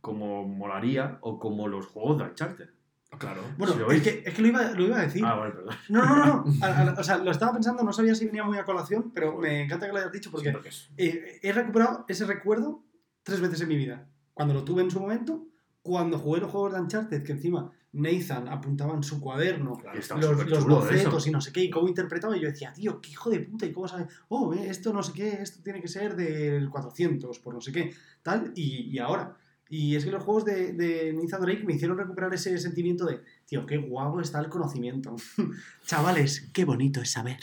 [0.00, 2.68] como molaría o como los juegos de Uncharted.
[3.16, 3.42] Claro.
[3.56, 5.24] Bueno, Si es que, es que lo, iba, lo iba a decir.
[5.24, 5.74] Ah, vale, perdón.
[5.88, 6.44] No, no, no.
[6.44, 6.44] no.
[6.64, 9.36] A- a- o sea, lo estaba pensando, no sabía si venía muy a colación, pero
[9.38, 12.84] me encanta que lo hayas dicho porque Sí, porque es- eh, he recuperado ese recuerdo
[13.22, 14.06] tres veces en mi vida.
[14.34, 15.46] Cuando lo tuve en su momento,
[15.82, 19.98] cuando jugué los juegos de Uncharted, que encima Nathan apuntaba en su cuaderno claro.
[20.20, 23.10] Los, los bocetos y no sé qué, y cómo interpretaba, y yo decía, tío, qué
[23.10, 25.88] hijo de puta, y cómo sabe, oh, eh, esto no sé qué, esto tiene que
[25.88, 29.34] ser del 400, por no sé qué, tal, y, y ahora.
[29.70, 33.20] Y es que los juegos de, de Nathan Drake me hicieron recuperar ese sentimiento de,
[33.46, 35.14] tío, qué guapo está el conocimiento.
[35.86, 37.38] Chavales, qué bonito es saber.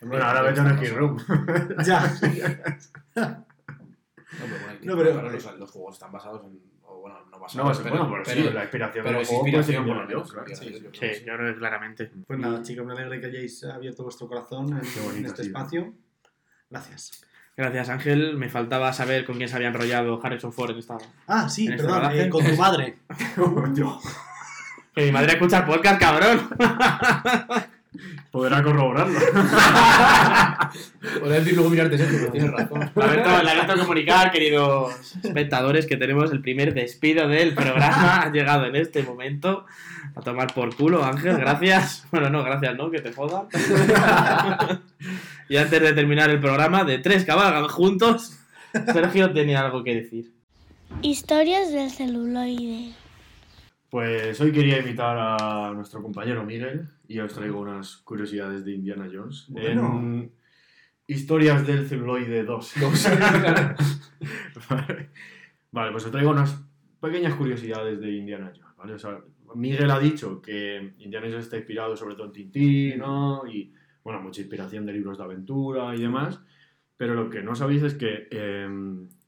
[0.00, 1.18] Bueno, ahora vete a un room.
[1.84, 2.02] ya.
[3.16, 6.60] No, pero bueno, No, pero- claro, los, los juegos están basados en.
[6.84, 7.78] O bueno, no No, basados.
[7.78, 10.02] es- pero, bueno, pero, pero- sí, la inspiración pero de es los inspiración por lo
[10.02, 10.32] Indiana menos.
[10.32, 10.62] Jones, claro.
[10.62, 12.10] Sí, yo creo Sí, que claramente.
[12.26, 15.42] Pues nada, chicos, me alegra que hayáis abierto vuestro corazón en, Qué bonito en este
[15.42, 15.94] espacio.
[16.70, 17.24] Gracias.
[17.60, 18.38] Gracias, Ángel.
[18.38, 20.96] Me faltaba saber con quién se había enrollado Harrison Ford en esta.
[21.26, 22.96] Ah, sí, ¿En este perdón, eh, con tu madre.
[24.94, 26.48] Que mi madre escucha el podcast, cabrón.
[28.30, 29.18] Podrá corroborarlo.
[31.20, 32.90] Podría decir luego mirarte eso, pero tienes razón.
[32.94, 38.22] Lamento, lamento comunicar, queridos espectadores, que tenemos el primer despido del programa.
[38.22, 39.66] Ha llegado en este momento.
[40.14, 42.06] A tomar por culo, Ángel, gracias.
[42.10, 42.90] Bueno, no, gracias, ¿no?
[42.90, 43.46] Que te jodan.
[45.48, 48.38] y antes de terminar el programa, de tres cabalgan juntos,
[48.92, 50.32] Sergio tenía algo que decir.
[51.02, 52.92] Historias del celuloide.
[53.88, 59.10] Pues hoy quería invitar a nuestro compañero Miguel y os traigo unas curiosidades de Indiana
[59.12, 59.46] Jones.
[59.48, 59.98] Bueno.
[59.98, 60.32] En
[61.08, 62.74] Historias del celuloide 2.
[64.70, 65.10] vale.
[65.72, 66.64] Vale, pues os traigo unas
[67.00, 68.76] pequeñas curiosidades de Indiana Jones.
[68.76, 68.94] ¿vale?
[68.94, 69.18] O sea,
[69.56, 73.44] Miguel ha dicho que Indiana Jones está inspirado sobre todo en Tintín, ¿no?
[73.44, 73.72] Y,
[74.04, 76.40] bueno, mucha inspiración de libros de aventura y demás.
[76.96, 78.68] Pero lo que no sabéis es que eh,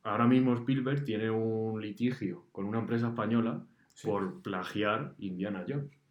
[0.04, 3.60] ahora mismo Spielberg tiene un litigio con una empresa española
[4.04, 6.01] por plagiar Indiana Jones.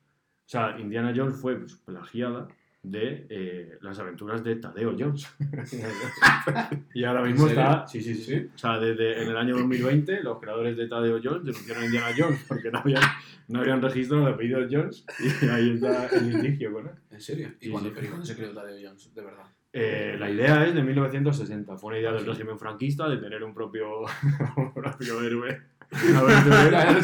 [0.52, 2.46] O sea, Indiana Jones fue pues, plagiada
[2.84, 5.26] de eh, las aventuras de Tadeo Jones.
[6.94, 7.88] y ahora mismo está.
[7.88, 8.50] Sí, sí, sí, sí.
[8.54, 12.08] O sea, desde en el año 2020, los creadores de Tadeo Jones denunciaron a Indiana
[12.18, 13.02] Jones porque no habían,
[13.48, 15.06] no habían registrado el apellido Jones
[15.42, 16.96] y ahí está el litigio con él.
[17.12, 17.54] ¿En serio?
[17.62, 17.96] ¿Y Sí, cuándo, sí.
[17.96, 19.16] pero ¿y cuándo se creó Tadeo Jones?
[19.16, 19.46] De verdad.
[19.72, 21.78] Eh, la idea es de 1960.
[21.78, 24.02] Fue una idea del régimen franquista de tener un propio,
[24.58, 25.62] un propio héroe.
[25.92, 27.02] Aventurero.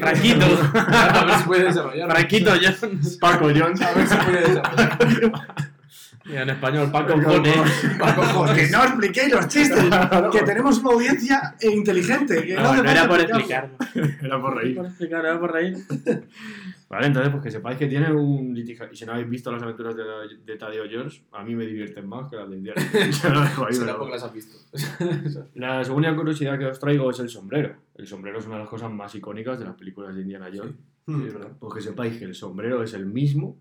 [0.00, 0.46] Franquito.
[0.74, 2.10] A ver si puede desarrollar.
[2.10, 3.18] Franquito Jones.
[3.20, 3.80] Paco Jones.
[3.82, 4.98] A ver si puede desarrollar.
[6.24, 8.54] En español, Paco Paco Jones.
[8.54, 9.84] Que no expliquéis los chistes.
[10.32, 12.44] que tenemos una audiencia inteligente.
[12.44, 13.76] Que no, No, era por explicarlo.
[14.22, 14.76] Era por reír.
[14.76, 15.76] Por explicar, era por reír.
[16.92, 19.62] Vale, entonces pues que sepáis que tiene un litiga- Y si no habéis visto las
[19.62, 20.04] aventuras de,
[20.44, 22.82] de Tadeo George, a mí me divierten más que las de Indiana.
[23.22, 24.58] Ya lo dejo ahí, Será pero- porque las has visto.
[25.54, 27.74] La segunda curiosidad que os traigo es el sombrero.
[27.94, 30.74] El sombrero es una de las cosas más icónicas de las películas de Indiana Jones.
[31.06, 31.26] Hmm.
[31.26, 31.52] es verdad.
[31.58, 33.56] Pues que sepáis que el sombrero es el mismo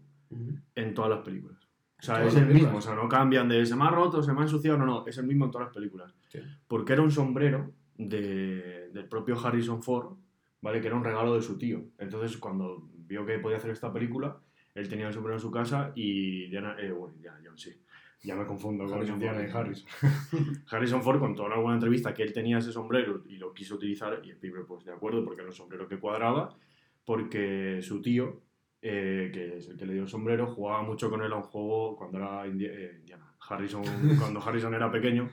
[0.75, 1.57] en todas las películas.
[1.99, 4.33] O sea, es el mismo, o sea, no cambian de se me ha roto, se
[4.33, 6.13] me ha ensuciado, no, no, es el mismo en todas las películas.
[6.29, 6.39] Sí.
[6.67, 10.15] Porque era un sombrero de- del propio Harrison Ford,
[10.61, 10.81] ¿vale?
[10.81, 11.83] Que era un regalo de su tío.
[11.99, 14.37] Entonces, cuando vio que podía hacer esta película,
[14.73, 17.77] él tenía el sombrero en su casa y Diana, eh, bueno, Jones, sí.
[18.23, 19.41] Ya me confundo con Harrison Ford.
[19.41, 19.87] y Harrison.
[20.69, 24.21] Harrison Ford contó en alguna entrevista que él tenía ese sombrero y lo quiso utilizar
[24.23, 26.55] y Spielberg, pues de acuerdo, porque era un sombrero que cuadraba,
[27.03, 28.41] porque su tío,
[28.81, 31.43] eh, que es el que le dio el sombrero, jugaba mucho con él a un
[31.43, 33.25] juego cuando era eh, Indiana.
[33.49, 33.83] Harrison,
[34.19, 35.29] cuando Harrison era pequeño,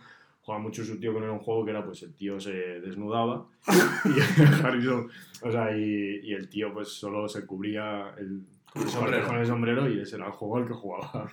[0.48, 3.44] jugaba mucho su tío con él un juego que era, pues el tío se desnudaba
[4.06, 5.06] y Harrison,
[5.42, 8.40] o sea, y, y el tío pues solo se cubría el,
[8.72, 9.26] Con el sombrero.
[9.26, 11.30] con el sombrero y ese era el juego al que jugaba.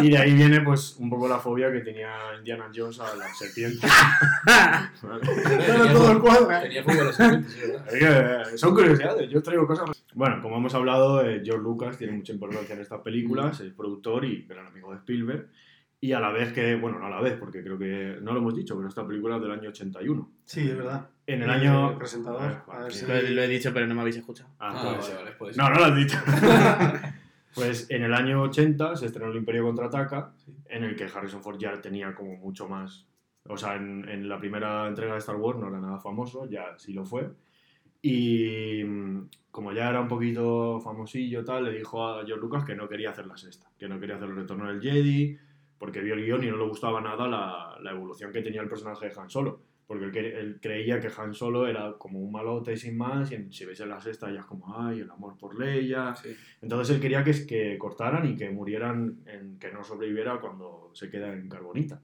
[0.00, 3.32] Y de ahí viene pues un poco la fobia que tenía Indiana Jones a la
[3.32, 3.86] serpiente.
[6.20, 6.62] Cuadro, ¿eh?
[6.62, 8.52] Tenía a serpientes, verdad.
[8.52, 10.04] Eh, son curiosidades, yo traigo cosas.
[10.14, 14.24] Bueno, como hemos hablado, eh, George Lucas tiene mucha importancia en estas películas, es productor
[14.24, 15.46] y gran amigo de Spielberg.
[16.04, 18.40] Y a la vez que, bueno, no a la vez, porque creo que no lo
[18.40, 20.30] hemos dicho, pero esta película es del año 81.
[20.44, 21.08] Sí, es verdad.
[21.28, 21.96] En el año.
[21.96, 24.50] presentador, Ah, a ver si- Lo, he- lo he dicho, pero no me habéis escuchado.
[24.58, 26.18] Ah, Ah, puede vale, vale, puede No, no lo has dicho.
[27.54, 30.32] pues en el año 80 se estrenó El Imperio Contraataca,
[30.68, 33.06] en el que Harrison Ford ya tenía como mucho más.
[33.48, 36.76] O sea, en, en la primera entrega de Star Wars no era nada famoso, ya
[36.78, 37.30] sí lo fue.
[38.00, 42.74] Y mm, como ya era un poquito famosillo, tal, le dijo a George Lucas que
[42.74, 45.38] no quería hacer la sexta, que no quería hacer el retorno del Jedi,
[45.82, 48.68] porque vio el guion y no le gustaba nada la, la evolución que tenía el
[48.68, 49.60] personaje de Han Solo.
[49.84, 50.06] Porque
[50.40, 53.80] él, creía que Han Solo era como un malote sin más, y en- si ves
[53.80, 56.14] en la sexta ya es como, ay, el amor por Leia.
[56.14, 56.28] Sí.
[56.62, 61.10] Entonces él quería que, que cortaran y que murieran, en, que no sobreviviera cuando se
[61.10, 62.00] queda en carbonita.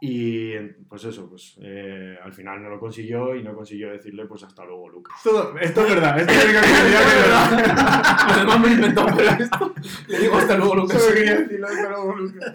[0.00, 0.56] Y
[0.88, 4.64] pues eso, pues eh, al final no lo consiguió y no consiguió decirle pues hasta
[4.64, 5.16] luego, Lucas.
[5.60, 8.16] esto es verdad, esto es lo que quería que es verdad.
[8.28, 9.74] Además me he inventado pero esto.
[10.06, 11.02] Le digo hasta luego, Lucas.
[11.02, 12.52] Solo quería decirle hasta luego, Lucas.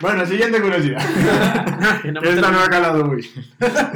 [0.00, 1.00] Bueno, siguiente curiosidad.
[2.02, 3.22] Que no me Esta no ha calado muy.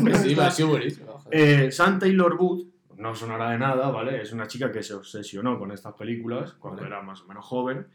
[0.00, 1.24] Pues sí, me ha sido buenísimo.
[1.30, 2.66] Eh, Sam Taylor Wood,
[2.98, 4.22] no sonará de nada, ¿vale?
[4.22, 6.94] Es una chica que se obsesionó con estas películas cuando Vale.
[6.94, 7.86] era más o menos joven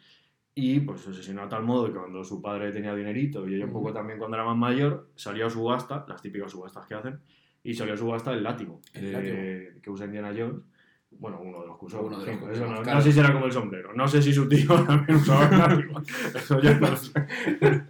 [0.56, 3.66] y pues se obsesionó a tal modo que cuando su padre tenía dinerito y ella
[3.66, 7.20] un poco también cuando era más mayor, salió a subasta, las típicas subastas que hacen,
[7.64, 9.82] y salió a subasta el látigo, El eh, látigo.
[9.82, 10.62] que usa Indiana Jones.
[11.12, 12.02] Bueno, uno de los que usó.
[12.02, 13.94] Uno de los que no, no sé si era como el sombrero.
[13.94, 16.02] No sé si su tío también usaba el látigo.
[16.36, 17.14] Eso ya no sé.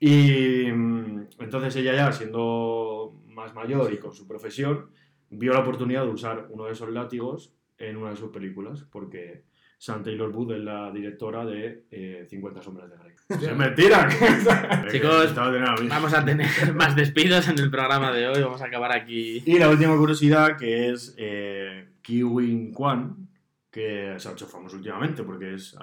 [0.00, 4.90] Y mm, entonces ella ya siendo más mayor y con su profesión,
[5.30, 9.44] vio la oportunidad de usar uno de esos látigos en una de sus películas, porque
[9.80, 13.14] Sam Taylor Wood es la directora de eh, 50 sombras de Grey.
[13.50, 14.08] ¡Es mentira!
[14.90, 15.94] Chicos, Estaba de nada, mira.
[15.94, 18.42] Vamos a tener más despidos en el programa de hoy.
[18.42, 19.42] Vamos a acabar aquí.
[19.46, 23.28] Y la última curiosidad que es eh, Kiwin Kwan,
[23.70, 25.76] que se ha hecho famoso últimamente porque es...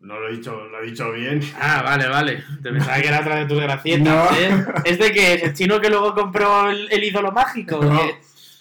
[0.00, 1.40] No lo he dicho, lo he dicho bien.
[1.60, 2.42] Ah, vale, vale.
[2.60, 4.36] Te pensaba que era otra de tus gracietas, No.
[4.36, 4.64] ¿eh?
[4.84, 7.76] ¿Es de que es el chino que luego compró el, el ídolo mágico?
[7.78, 8.00] o No.
[8.00, 8.10] O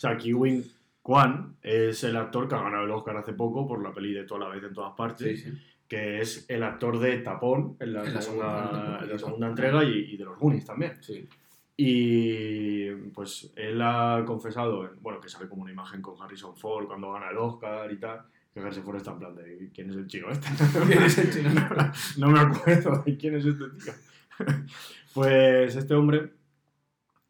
[0.02, 0.64] sea, Kiwin
[1.12, 4.24] Kwan es el actor que ha ganado el Oscar hace poco por la peli de
[4.24, 5.58] toda la vez en todas partes, Sí, sí.
[5.88, 9.48] que es el actor de Tapón en la, En la segunda, segunda, en la segunda
[9.48, 10.94] entrega y, y de los Goonies también.
[11.04, 11.28] Sí.
[11.76, 16.86] Y pues él ha confesado, en- bueno, que sale como una imagen con Harrison Ford
[16.88, 18.22] cuando gana el Oscar y tal,
[18.54, 20.48] que Harrison Ford está en plan de ¿quién es el chino este?
[20.88, 21.50] ¿Quién es el chino?
[22.20, 23.94] no me acuerdo de quién es este tío.
[25.14, 26.32] pues este hombre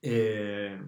[0.04, 0.80] eh,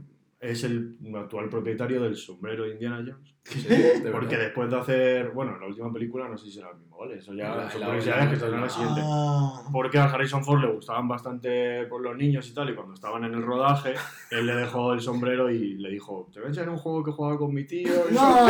[0.43, 3.33] es el actual propietario del sombrero de Indiana Jones.
[3.43, 6.77] Sí, de Porque después de hacer, bueno, la última película no sé si será el
[6.77, 7.17] mismo, ¿vale?
[7.17, 9.01] Eso ya son en la- curiosidades que saldrán la- siguiente.
[9.03, 9.63] Ah.
[9.71, 13.25] Porque a Harrison Ford le gustaban bastante por los niños y tal, y cuando estaban
[13.25, 13.95] en el rodaje,
[14.31, 17.11] él le dejó el sombrero y le dijo, te voy a enseñar un juego que
[17.11, 17.91] jugaba con mi tío.
[18.09, 18.47] y No.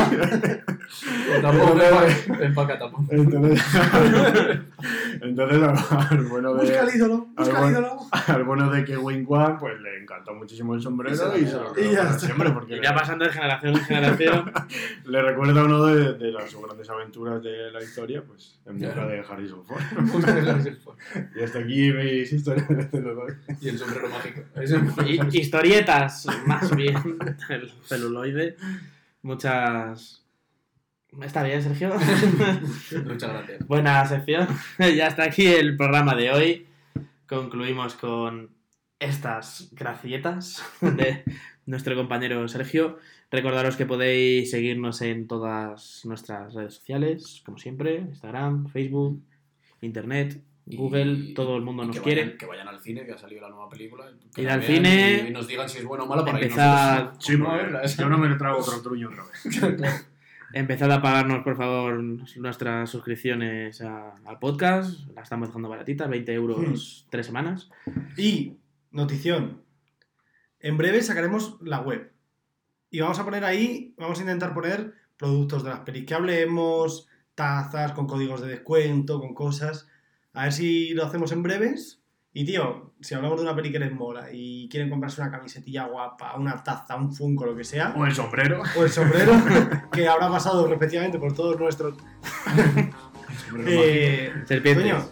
[1.26, 3.04] Pues empaca- empaca tampoco.
[5.22, 5.62] Entonces,
[6.12, 7.98] al bueno Busca de, el ídolo, busca Algo- el ídolo.
[8.28, 11.74] al bueno de que Wing Wan, pues le encantó muchísimo el sombrero Y se lo
[11.74, 11.92] quedó.
[11.92, 14.52] ya siempre, porque le, pasando de generación en generación.
[15.06, 19.06] le recuerda a uno de, de las grandes aventuras de la historia, pues en busca
[19.06, 19.82] de Harrison Ford.
[21.36, 23.38] Y hasta aquí mis historias de celuloide.
[23.62, 24.42] Y el sombrero mágico.
[25.32, 26.96] Historietas, más bien,
[27.50, 28.56] el celuloide.
[29.22, 30.23] Muchas.
[31.22, 31.90] ¿Está bien, Sergio?
[33.06, 33.68] Muchas gracias.
[33.68, 34.48] Buena sección.
[34.80, 36.68] ya está aquí el programa de hoy.
[37.28, 38.50] Concluimos con
[39.00, 41.24] estas gracietas de
[41.66, 42.98] nuestro compañero Sergio.
[43.32, 49.22] Recordaros que podéis seguirnos en todas nuestras redes sociales, como siempre, Instagram, Facebook,
[49.82, 52.22] Internet, Y- Google, todo el mundo nos que quiere.
[52.24, 54.06] Vayan, que vayan al cine, que ha salido la nueva película.
[54.36, 57.00] que Ir al cine, Y, y nos digan si es buena o mala para empezar-
[57.02, 60.08] irnos Sí, No, yo no me lo trago otro truño otra vez.
[60.54, 65.08] Empezad a pagarnos, por favor, nuestras suscripciones a- al podcast.
[65.16, 67.72] La estamos dejando baratita, 20 euros tres semanas.
[68.18, 68.58] Y,
[68.92, 69.64] notición,
[70.60, 72.12] en breve sacaremos la web.
[72.92, 77.08] Y vamos a poner ahí, vamos a intentar poner productos de las pelis que hablemos,
[77.34, 79.88] tazas con códigos de descuento, con cosas.
[80.34, 82.03] A ver si lo hacemos en breves.
[82.36, 85.86] Y tío, si hablamos de una peli que les mola y quieren comprarse una camisetilla
[85.86, 88.64] guapa, una taza, un funko, lo que sea, O el sombrero.
[88.76, 89.34] o el sombrero,
[89.92, 91.96] que habrá pasado respectivamente por todos nuestros...
[93.68, 94.94] Eh, Serpientes.
[94.94, 95.06] coño,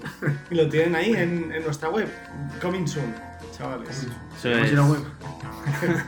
[0.49, 2.09] y lo tienen ahí en, en nuestra web.
[2.59, 3.13] Coming soon,
[3.55, 4.07] chavales.
[4.37, 5.01] Eso es Vamos a ir a web.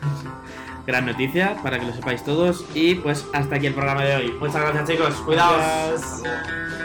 [0.88, 2.66] gran noticia para que lo sepáis todos.
[2.74, 4.32] Y pues hasta aquí el programa de hoy.
[4.40, 5.14] Muchas gracias, chicos.
[5.22, 5.58] Cuidaos.
[6.24, 6.83] Gracias.